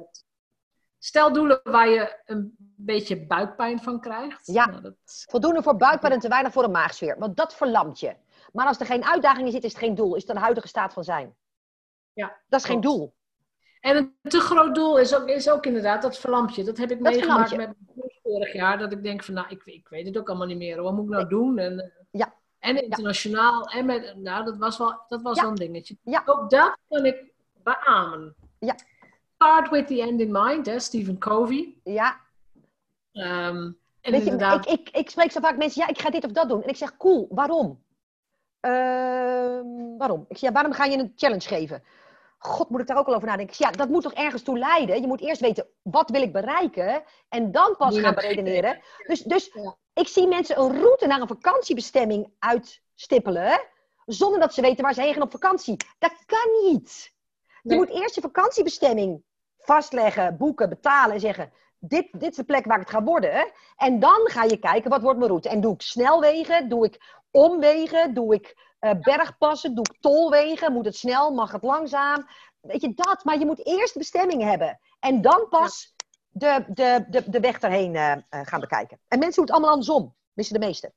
[0.98, 4.46] Stel doelen waar je een beetje buikpijn van krijgt.
[4.46, 4.94] Ja, nou, dat...
[5.05, 7.18] voldoende voor buikpijn en te weinig voor een maagsfeer.
[7.18, 8.16] Want dat verlamt je.
[8.53, 10.14] Maar als er geen uitdaging in zit, is het geen doel.
[10.14, 11.36] Is het een huidige staat van zijn.
[12.12, 13.14] Ja, dat is geen doel.
[13.80, 16.64] En een te groot doel is ook, is ook inderdaad dat verlampje.
[16.64, 17.74] Dat heb ik meegemaakt met
[18.22, 18.78] vorig jaar.
[18.78, 20.82] Dat ik denk van, nou, ik, ik weet het ook allemaal niet meer.
[20.82, 21.58] Wat moet ik nou doen?
[21.58, 22.34] En, eh, ja.
[22.58, 23.64] en internationaal.
[23.64, 25.42] En met, nou, dat was wel, dat was ja.
[25.42, 25.96] wel een dingetje.
[26.24, 28.34] Ook dat kan ik beamen.
[28.58, 28.74] Ja.
[29.34, 31.74] Start with the end in mind, hè, Stephen Covey.
[31.84, 32.20] Ja.
[33.12, 36.24] Um, en Weet je, ik, ik, ik spreek zo vaak mensen, ja, ik ga dit
[36.24, 36.62] of dat doen.
[36.62, 37.82] En ik zeg, cool, waarom?
[38.60, 39.60] Uh,
[39.98, 40.24] waarom?
[40.28, 41.82] Ik zeg, ja, waarom ga je een challenge geven?
[42.43, 43.55] God, moet ik daar ook al over nadenken?
[43.59, 45.01] Ja, dat moet toch ergens toe leiden?
[45.01, 47.03] Je moet eerst weten, wat wil ik bereiken?
[47.28, 48.80] En dan pas gaan beredeneren.
[49.07, 49.53] Dus, dus
[49.93, 53.61] ik zie mensen een route naar een vakantiebestemming uitstippelen...
[54.07, 55.76] zonder dat ze weten waar ze heen gaan op vakantie.
[55.99, 57.12] Dat kan niet.
[57.62, 59.22] Je moet eerst je vakantiebestemming
[59.59, 61.53] vastleggen, boeken, betalen en zeggen...
[61.82, 63.53] Dit, dit is de plek waar ik het ga worden.
[63.76, 65.49] En dan ga je kijken, wat wordt mijn route?
[65.49, 66.68] En doe ik snelwegen?
[66.68, 68.14] Doe ik omwegen?
[68.14, 69.74] Doe ik uh, bergpassen?
[69.74, 70.72] Doe ik tolwegen?
[70.72, 71.30] Moet het snel?
[71.30, 72.28] Mag het langzaam?
[72.60, 73.24] Weet je, dat.
[73.24, 74.80] Maar je moet eerst de bestemming hebben.
[75.00, 75.94] En dan pas
[76.28, 79.00] de, de, de, de weg erheen uh, gaan bekijken.
[79.08, 80.14] En mensen doen het allemaal andersom.
[80.32, 80.92] Missen de meeste.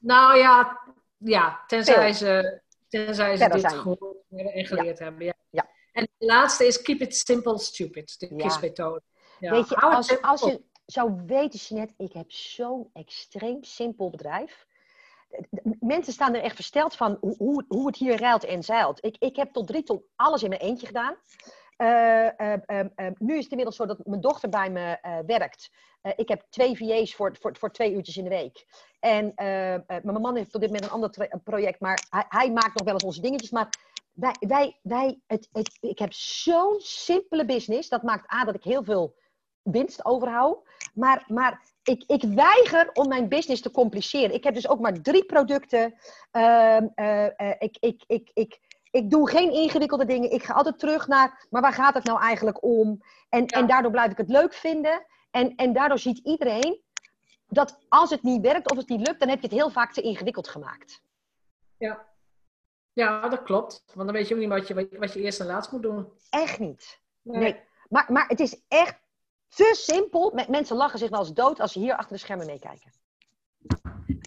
[0.00, 0.80] Nou ja,
[1.16, 5.24] ja tenzij ze, tenzij ze dit gehoord en geleerd hebben.
[5.24, 5.34] Ja.
[5.50, 5.68] ja.
[5.92, 8.18] En de laatste is keep it simple, stupid.
[8.18, 9.02] De KISS-methode.
[9.40, 9.50] Ja.
[9.50, 14.66] Weet je, als, als je zou weten, Jeanette, ik heb zo'n extreem simpel bedrijf.
[15.80, 19.04] Mensen staan er echt versteld van hoe, hoe het hier ruilt en zeilt.
[19.04, 21.16] Ik, ik heb tot drie ton alles in mijn eentje gedaan.
[21.76, 25.70] Uh, uh, uh, nu is het inmiddels zo dat mijn dochter bij me werkt.
[26.16, 28.66] ik heb twee VA's voor, voor, voor twee uurtjes in de week.
[29.00, 29.32] En
[29.86, 32.94] mijn man heeft op dit moment een ander project, maar hij, hij, maakt nog wel
[32.94, 33.50] eens onze dingetjes.
[33.50, 33.68] Maar
[34.12, 35.48] wij, wij, wij, het,
[35.80, 37.88] ik heb zo'n simpele business.
[37.88, 39.14] Dat maakt A dat ik heel veel
[39.62, 40.68] winst overhoud.
[40.94, 44.34] Maar, maar ik, ik weiger om mijn business te compliceren.
[44.34, 45.94] Ik heb dus ook maar drie producten.
[46.32, 47.26] Uh, uh,
[47.58, 48.58] ik, ik, ik, ik,
[48.90, 50.30] ik doe geen ingewikkelde dingen.
[50.30, 53.02] Ik ga altijd terug naar, maar waar gaat het nou eigenlijk om?
[53.28, 55.06] En, en daardoor blijf ik het leuk vinden.
[55.30, 56.80] En, en daardoor ziet iedereen
[57.48, 59.92] dat als het niet werkt of het niet lukt, dan heb je het heel vaak
[59.92, 61.02] te ingewikkeld gemaakt.
[61.78, 62.06] Ja,
[62.92, 63.84] ja dat klopt.
[63.94, 66.12] Want dan weet je ook niet wat je, wat je eerst en laatst moet doen.
[66.30, 67.00] Echt niet.
[67.22, 67.60] Nee.
[67.88, 69.04] Maar, maar het is echt
[69.48, 70.38] te simpel.
[70.48, 72.92] Mensen lachen zich wel eens dood als ze hier achter de schermen meekijken.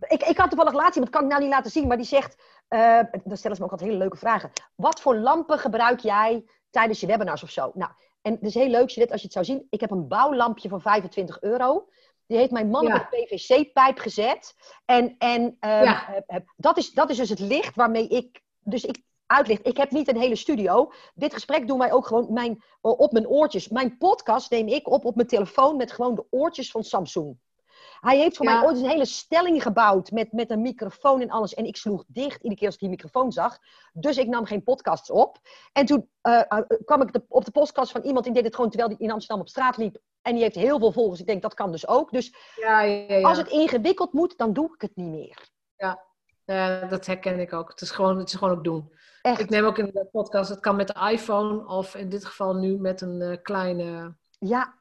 [0.08, 2.44] Ik, ik had toevallig laatst iemand, kan ik nou niet laten zien, maar die zegt,
[2.70, 4.52] uh, dan stellen ze me ook altijd hele leuke vragen.
[4.76, 7.72] Wat voor lampen gebruik jij tijdens je webinars of zo?
[7.74, 7.92] Nou,
[8.22, 9.68] en het is heel leuk dit, als je het zou zien.
[9.70, 11.90] Ik heb een bouwlampje van 25 euro.
[12.26, 14.56] Die heeft mijn man op een PVC-pijp gezet.
[14.86, 18.42] En, en ehm, dat, is, dat is dus het licht waarmee ik.
[18.60, 19.68] Dus ik uitlicht.
[19.68, 20.92] Ik heb niet een hele studio.
[21.14, 23.68] Dit gesprek doen wij ook gewoon mijn, op mijn oortjes.
[23.68, 27.38] Mijn podcast neem ik op op mijn telefoon met gewoon de oortjes van Samsung.
[28.00, 31.54] Hij heeft voor mij ooit een hele stelling gebouwd met, met een microfoon en alles.
[31.54, 33.58] En ik sloeg dicht iedere keer als ik die microfoon zag.
[33.94, 35.38] Dus ik nam geen podcasts op.
[35.74, 36.42] En toen uh,
[36.86, 39.42] kwam ik op de podcast van iemand die deed het gewoon terwijl hij in Amsterdam
[39.42, 39.98] op straat liep.
[40.22, 41.20] En die heeft heel veel volgers.
[41.20, 42.12] Ik denk, dat kan dus ook.
[42.12, 45.50] Dus ja, ja, als het ingewikkeld moet, dan doe ik het niet meer.
[45.76, 46.04] Ja,
[46.89, 47.70] dat herken ik ook.
[47.70, 48.93] Het is gewoon, het is gewoon ook doen.
[49.22, 49.39] Echt?
[49.39, 52.56] Ik neem ook in de podcast, het kan met de iPhone of in dit geval
[52.56, 54.74] nu met een uh, kleine ja.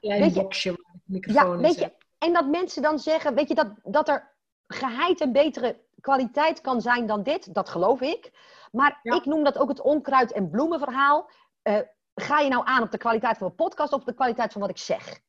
[0.00, 3.54] klein boxje waar de microfoon ja, weet je, En dat mensen dan zeggen, weet je,
[3.54, 4.32] dat, dat er
[4.66, 8.30] geheid een betere kwaliteit kan zijn dan dit, dat geloof ik.
[8.72, 11.30] Maar ik noem dat ook het onkruid- en bloemenverhaal.
[11.62, 11.78] Uh,
[12.14, 14.60] ga je nou aan op de kwaliteit van een podcast of op de kwaliteit van
[14.60, 15.20] wat ik zeg?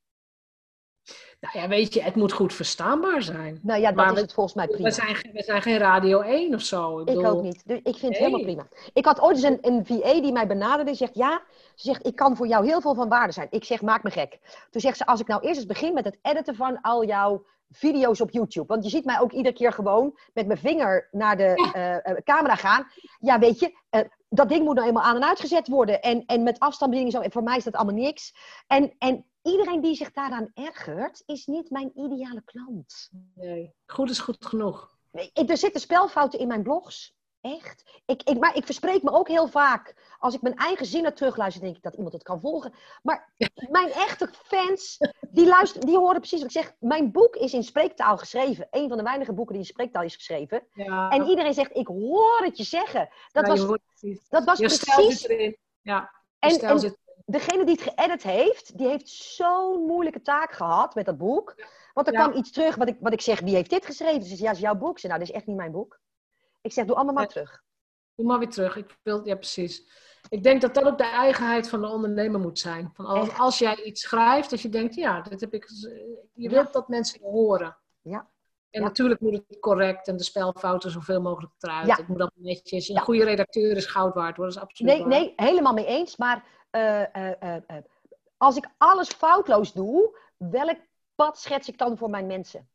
[1.40, 3.60] Nou ja, weet je, het moet goed verstaanbaar zijn.
[3.62, 4.84] Nou ja, dat is het volgens mij prima.
[4.84, 7.00] We zijn, we zijn geen Radio 1 of zo.
[7.00, 7.68] Ik, ik ook niet.
[7.68, 8.68] Dus ik vind het helemaal prima.
[8.94, 10.84] Ik had ooit eens een, een VA die mij benaderde.
[10.84, 11.42] Die zegt, ja,
[11.76, 13.48] ze zegt, ik kan voor jou heel veel van waarde zijn.
[13.50, 14.40] Ik zeg, maak me gek.
[14.70, 17.46] Toen zegt ze, als ik nou eerst eens begin met het editen van al jouw
[17.70, 18.68] video's op YouTube.
[18.68, 22.56] Want je ziet mij ook iedere keer gewoon met mijn vinger naar de uh, camera
[22.56, 22.88] gaan.
[23.20, 26.02] Ja, weet je, uh, dat ding moet nou eenmaal aan en uitgezet worden.
[26.02, 27.22] En, en met afstandsbediening zo.
[27.22, 28.36] En voor mij is dat allemaal niks.
[28.68, 33.10] En, en iedereen die zich daaraan ergert, is niet mijn ideale klant.
[33.36, 34.98] Nee, goed is goed genoeg.
[35.34, 37.16] Er zitten spelfouten in mijn blogs.
[37.42, 38.02] Echt.
[38.06, 40.16] Ik, ik, maar ik verspreek me ook heel vaak.
[40.20, 42.74] Als ik mijn eigen zinnen terugluister, denk ik dat iemand het kan volgen.
[43.04, 43.34] Maar
[43.70, 44.98] mijn echte fans,
[45.30, 46.74] die, luisteren, die horen precies wat ik zeg.
[46.80, 48.68] Mijn boek is in spreektaal geschreven.
[48.72, 50.68] Een van de weinige boeken die in spreektaal is geschreven.
[50.74, 51.10] Ja.
[51.10, 53.10] En iedereen zegt, ik hoor het je zeggen.
[53.32, 53.60] Dat was,
[54.30, 55.28] dat was je precies...
[55.28, 55.58] erin.
[55.82, 56.96] Ja, en, en
[57.26, 61.56] degene die het geëdit heeft, die heeft zo'n moeilijke taak gehad met dat boek.
[61.94, 64.24] Want er kwam iets terug wat ik, wat ik zeg, wie heeft dit geschreven?
[64.24, 65.00] Ze zei, ja, is jouw boek.
[65.00, 66.00] Ze nou, dit is echt niet mijn boek.
[66.62, 67.64] Ik zeg, doe allemaal maar terug.
[68.16, 68.76] Doe maar weer terug.
[68.76, 69.88] Ik wil, ja, precies.
[70.30, 72.92] Ik denk dat dat ook de eigenheid van de ondernemer moet zijn.
[72.94, 75.70] Van als, als jij iets schrijft, dat je denkt, ja, dit heb ik.
[76.34, 77.78] Je wilt dat mensen horen.
[78.02, 78.30] Ja.
[78.70, 81.88] En natuurlijk moet het correct en de spelfouten zoveel mogelijk eruit.
[81.88, 81.96] Ja.
[81.96, 82.90] Het moet dat netjes.
[82.90, 84.46] Een goede redacteur is goud waard, hoor.
[84.46, 86.18] Dat is absoluut Nee, nee, helemaal mee eens.
[86.18, 86.44] Maar
[88.38, 90.78] als ik alles foutloos doe, welk
[91.16, 92.70] pad schets ik dan voor mijn mensen?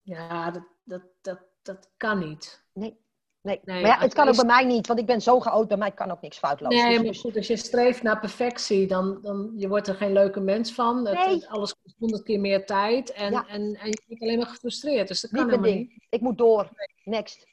[0.00, 2.64] Ja, dat, dat, dat, dat kan niet.
[2.72, 3.00] Nee.
[3.42, 3.60] Nee.
[3.64, 5.76] nee, maar ja, het kan ook bij mij niet, want ik ben zo geoud, bij
[5.76, 6.74] mij kan ook niks foutloos.
[6.74, 10.12] Nee, dus maar goed, als je streeft naar perfectie, dan, dan je wordt er geen
[10.12, 11.02] leuke mens van.
[11.02, 11.48] Nee.
[11.48, 15.08] alles kost honderd keer meer tijd en, en, en je bent alleen maar gefrustreerd.
[15.08, 16.06] Dus dat kan niet helemaal niet.
[16.08, 16.68] Ik moet door.
[17.04, 17.46] Next.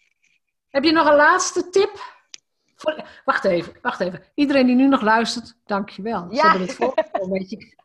[0.70, 2.19] Heb je nog een laatste tip?
[2.80, 3.04] Voor...
[3.26, 4.24] Wacht even, wacht even.
[4.34, 6.28] Iedereen die nu nog luistert, dankjewel.
[6.30, 6.36] Ja.
[6.36, 7.58] Ze hebben het voor een beetje...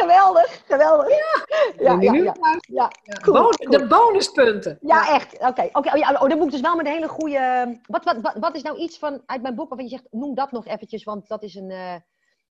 [0.00, 1.08] geweldig, geweldig.
[1.78, 2.90] Ja, ja, ja, ja,
[3.22, 4.78] Cool, De bonuspunten.
[4.80, 5.38] Ja, echt.
[5.38, 5.98] Oké, oké.
[5.98, 7.78] Oh, oh, dan moet ik dus wel met een hele goede...
[7.86, 10.34] Wat, wat, wat, wat is nou iets van, uit mijn boek waarvan je zegt, noem
[10.34, 11.70] dat nog eventjes, want dat is een...
[11.70, 11.94] Uh...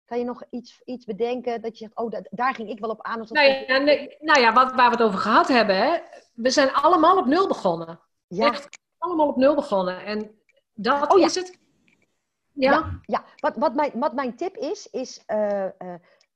[0.04, 3.02] Kan je nog iets, iets bedenken dat je zegt, oh, daar ging ik wel op
[3.02, 3.20] aan?
[3.20, 5.98] Of nou, ja, nee, nou ja, wat, waar we het over gehad hebben, hè?
[6.34, 8.00] we zijn allemaal op nul begonnen.
[8.26, 8.46] Ja.
[8.46, 10.04] Echt allemaal op nul begonnen.
[10.04, 10.40] En
[10.74, 11.58] dat oh, is het.
[12.52, 15.66] Ja, ja, Wat, wat, mijn, wat mijn tip is, is uh,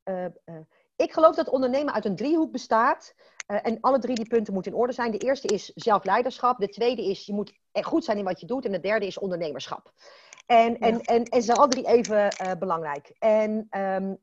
[0.04, 0.26] uh,
[0.96, 3.14] ik geloof dat ondernemen uit een driehoek bestaat.
[3.46, 5.10] en alle drie die punten moeten in orde zijn.
[5.10, 6.58] De eerste is zelfleiderschap.
[6.58, 8.64] De tweede is je moet goed zijn in wat je doet.
[8.64, 9.92] En de derde is ondernemerschap.
[10.50, 12.28] En, en, en, en ze zijn alle drie even
[12.58, 13.12] belangrijk.
[13.18, 14.18] En um,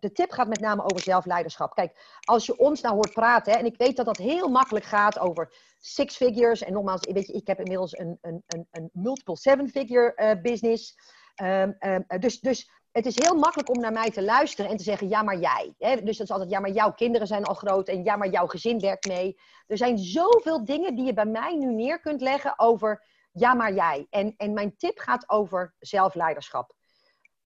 [0.00, 1.74] de tip gaat met name over zelfleiderschap.
[1.74, 4.84] Kijk, als je ons nou hoort praten, hè, en ik weet dat dat heel makkelijk
[4.84, 6.62] gaat over six figures.
[6.62, 10.98] En nogmaals, weet je, ik heb inmiddels een, een, een, een multiple seven figure business.
[11.42, 14.82] Um, um, dus, dus het is heel makkelijk om naar mij te luisteren en te
[14.82, 15.74] zeggen, ja, maar jij.
[15.78, 16.02] Hè?
[16.02, 18.46] Dus dat is altijd, ja, maar jouw kinderen zijn al groot en ja, maar jouw
[18.46, 19.40] gezin werkt mee.
[19.66, 23.04] Er zijn zoveel dingen die je bij mij nu neer kunt leggen over,
[23.38, 24.06] ja, maar jij.
[24.10, 26.72] En, en mijn tip gaat over zelfleiderschap.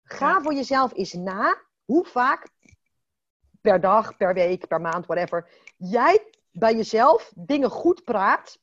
[0.03, 2.49] Ga voor jezelf eens na hoe vaak
[3.61, 8.59] per dag, per week, per maand, whatever, jij bij jezelf dingen goed praat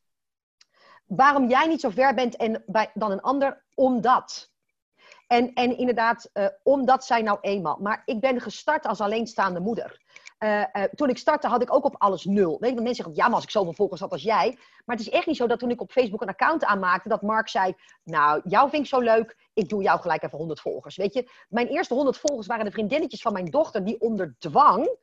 [1.07, 4.53] waarom jij niet zo ver bent en bij, dan een ander, omdat.
[5.27, 7.79] En, en inderdaad, uh, omdat zij nou eenmaal.
[7.81, 10.03] Maar ik ben gestart als alleenstaande moeder.
[10.39, 12.57] Uh, uh, toen ik startte had ik ook op alles nul.
[12.61, 14.59] Weet je, mensen zeggen, ja, maar als ik zoveel volgers had als jij.
[14.85, 17.23] Maar het is echt niet zo dat toen ik op Facebook een account aanmaakte, dat
[17.23, 17.75] Mark zei,
[18.05, 20.97] nou, jou vind ik zo leuk, ik doe jou gelijk even 100 volgers.
[20.97, 24.97] Weet je, mijn eerste 100 volgers waren de vriendinnetjes van mijn dochter, die onder dwang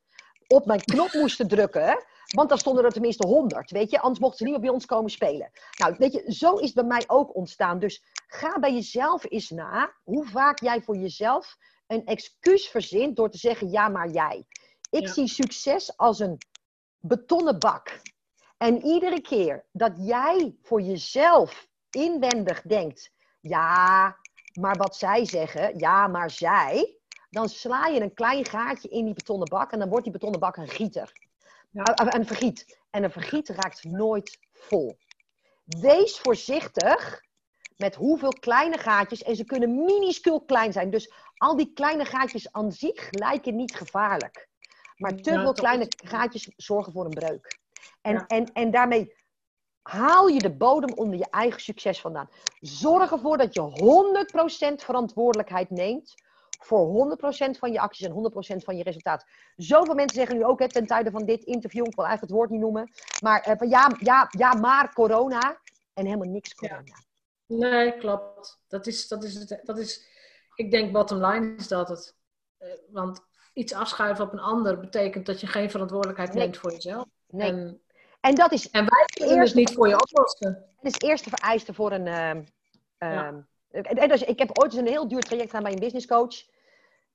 [0.48, 2.06] op mijn knop moesten drukken.
[2.36, 4.00] Want dan stonden er tenminste 100, weet je.
[4.00, 5.52] Anders mochten ze niet meer bij ons komen spelen.
[5.78, 7.80] Nou, weet je, zo is het bij mij ook ontstaan.
[7.80, 11.58] Dus ga bij jezelf eens na hoe vaak jij voor jezelf
[11.88, 14.46] een excuus verzint door te zeggen ja, maar jij.
[14.96, 16.38] Ik zie succes als een
[17.00, 18.02] betonnen bak.
[18.58, 24.18] En iedere keer dat jij voor jezelf inwendig denkt, ja,
[24.54, 26.98] maar wat zij zeggen, ja, maar zij,
[27.30, 30.40] dan sla je een klein gaatje in die betonnen bak en dan wordt die betonnen
[30.40, 31.12] bak een gieter.
[31.72, 31.84] Ja.
[31.96, 32.80] Een vergiet.
[32.90, 34.98] En een vergiet raakt nooit vol.
[35.64, 37.24] Wees voorzichtig
[37.78, 39.24] met hoeveel kleine gaatjes.
[39.24, 40.90] En ze kunnen minuscuul klein zijn.
[40.90, 44.48] Dus al die kleine gaatjes aan zich lijken niet gevaarlijk.
[44.98, 47.60] Maar te veel kleine gaatjes zorgen voor een breuk.
[48.02, 49.14] En, en, en daarmee
[49.82, 52.30] haal je de bodem onder je eigen succes vandaan.
[52.60, 56.14] Zorg ervoor dat je 100% verantwoordelijkheid neemt
[56.60, 57.18] voor
[57.48, 59.26] 100% van je acties en 100% van je resultaat.
[59.56, 62.40] Zoveel mensen zeggen nu ook hè, ten tijde van dit interview, ik wil eigenlijk het
[62.40, 62.92] woord niet noemen,
[63.22, 65.62] maar van ja, ja, ja, maar corona
[65.94, 66.82] en helemaal niks corona.
[66.84, 67.04] Ja.
[67.48, 68.60] Nee, klopt.
[68.68, 70.06] Dat is, dat is, het, dat is,
[70.56, 72.16] ik denk bottom line is dat het.
[72.60, 73.22] Uh, want
[73.56, 76.44] iets afschuiven op een ander betekent dat je geen verantwoordelijkheid nee.
[76.44, 77.06] neemt voor jezelf.
[77.30, 77.52] Nee.
[77.52, 77.82] En,
[78.20, 80.66] en, dat is en wij kunnen dus niet voor je oplossen.
[80.82, 82.06] Dat is eerste vereiste voor een.
[82.06, 82.44] Uh,
[83.00, 83.46] ja.
[83.70, 86.46] En dus, ik heb ooit eens een heel duur traject gedaan bij een business coach.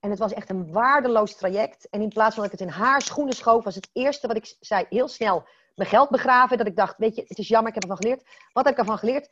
[0.00, 1.88] En het was echt een waardeloos traject.
[1.88, 4.36] En in plaats van dat ik het in haar schoenen schoof, was het eerste wat
[4.36, 6.58] ik zei heel snel mijn geld begraven.
[6.58, 8.28] Dat ik dacht, weet je, het is jammer, ik heb ervan geleerd.
[8.52, 9.30] Wat heb ik ervan geleerd?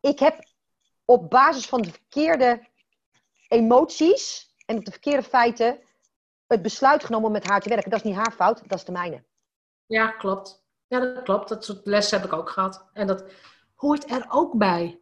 [0.00, 0.44] Ik heb
[1.04, 2.66] op basis van de verkeerde
[3.48, 5.78] emoties en op de verkeerde feiten
[6.46, 7.90] het besluit genomen om met haar te werken.
[7.90, 9.24] Dat is niet haar fout, dat is de mijne.
[9.86, 10.64] Ja, klopt.
[10.86, 11.48] Ja, dat klopt.
[11.48, 12.88] Dat soort lessen heb ik ook gehad.
[12.92, 13.24] En dat
[13.74, 15.00] hoort er ook bij.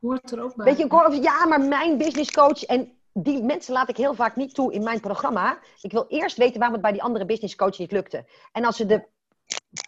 [0.00, 0.64] Hoort er ook bij.
[0.64, 4.14] Weet je, ik hoor ja, maar mijn business coach en die mensen laat ik heel
[4.14, 5.58] vaak niet toe in mijn programma.
[5.80, 8.26] Ik wil eerst weten waarom het bij die andere business coach niet lukte.
[8.52, 9.06] En als ze de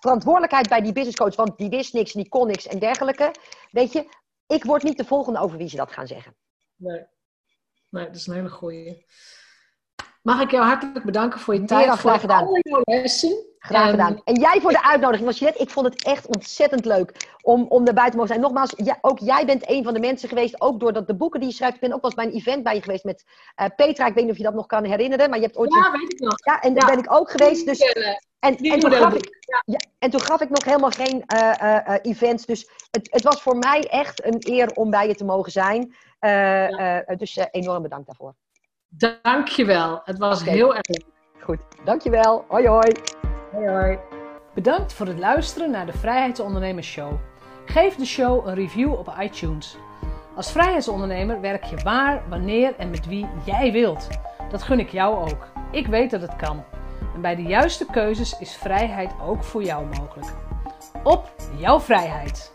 [0.00, 3.34] verantwoordelijkheid bij die business coach, want die wist niks, die kon niks en dergelijke.
[3.70, 4.08] Weet je,
[4.46, 6.34] ik word niet de volgende over wie ze dat gaan zeggen.
[6.76, 7.06] Nee,
[7.90, 9.06] nee dat is een hele goeie.
[10.22, 12.46] Mag ik jou hartelijk bedanken voor je tijd, graag voor gedaan.
[12.46, 13.48] al jouw lessen.
[13.58, 13.90] Graag en...
[13.90, 14.20] gedaan.
[14.24, 15.38] En jij voor de uitnodiging.
[15.38, 18.40] Want ik vond het echt ontzettend leuk om, om erbij te mogen zijn.
[18.40, 21.48] Nogmaals, ja, ook jij bent een van de mensen geweest, ook door de boeken die
[21.48, 21.74] je schrijft.
[21.74, 23.24] Ik ben ook wel eens bij een event bij je geweest met
[23.60, 24.06] uh, Petra.
[24.06, 25.74] Ik weet niet of je dat nog kan herinneren, maar je hebt ooit...
[25.74, 26.34] Ja, weet ik nog.
[26.44, 27.66] Ja, en daar ben ik ook geweest.
[27.66, 27.78] Dus...
[28.38, 29.28] En, en, toen gaf ik,
[29.64, 32.46] ja, en toen gaf ik nog helemaal geen uh, uh, events.
[32.46, 35.94] Dus het, het was voor mij echt een eer om bij je te mogen zijn.
[36.20, 37.04] Ja.
[37.16, 38.34] dus enorm bedankt daarvoor.
[38.88, 40.00] Dankjewel.
[40.04, 40.54] Het was okay.
[40.54, 41.04] heel erg leuk.
[41.40, 42.44] Goed, dankjewel.
[42.48, 42.92] Hoi hoi.
[43.52, 43.98] Hoi hoi.
[44.54, 47.12] Bedankt voor het luisteren naar de Vrijheidsondernemers Show.
[47.64, 49.76] Geef de show een review op iTunes.
[50.36, 54.08] Als vrijheidsondernemer werk je waar, wanneer en met wie jij wilt.
[54.50, 55.46] Dat gun ik jou ook.
[55.70, 56.64] Ik weet dat het kan.
[57.14, 60.34] En bij de juiste keuzes is vrijheid ook voor jou mogelijk.
[61.04, 62.52] Op jouw vrijheid.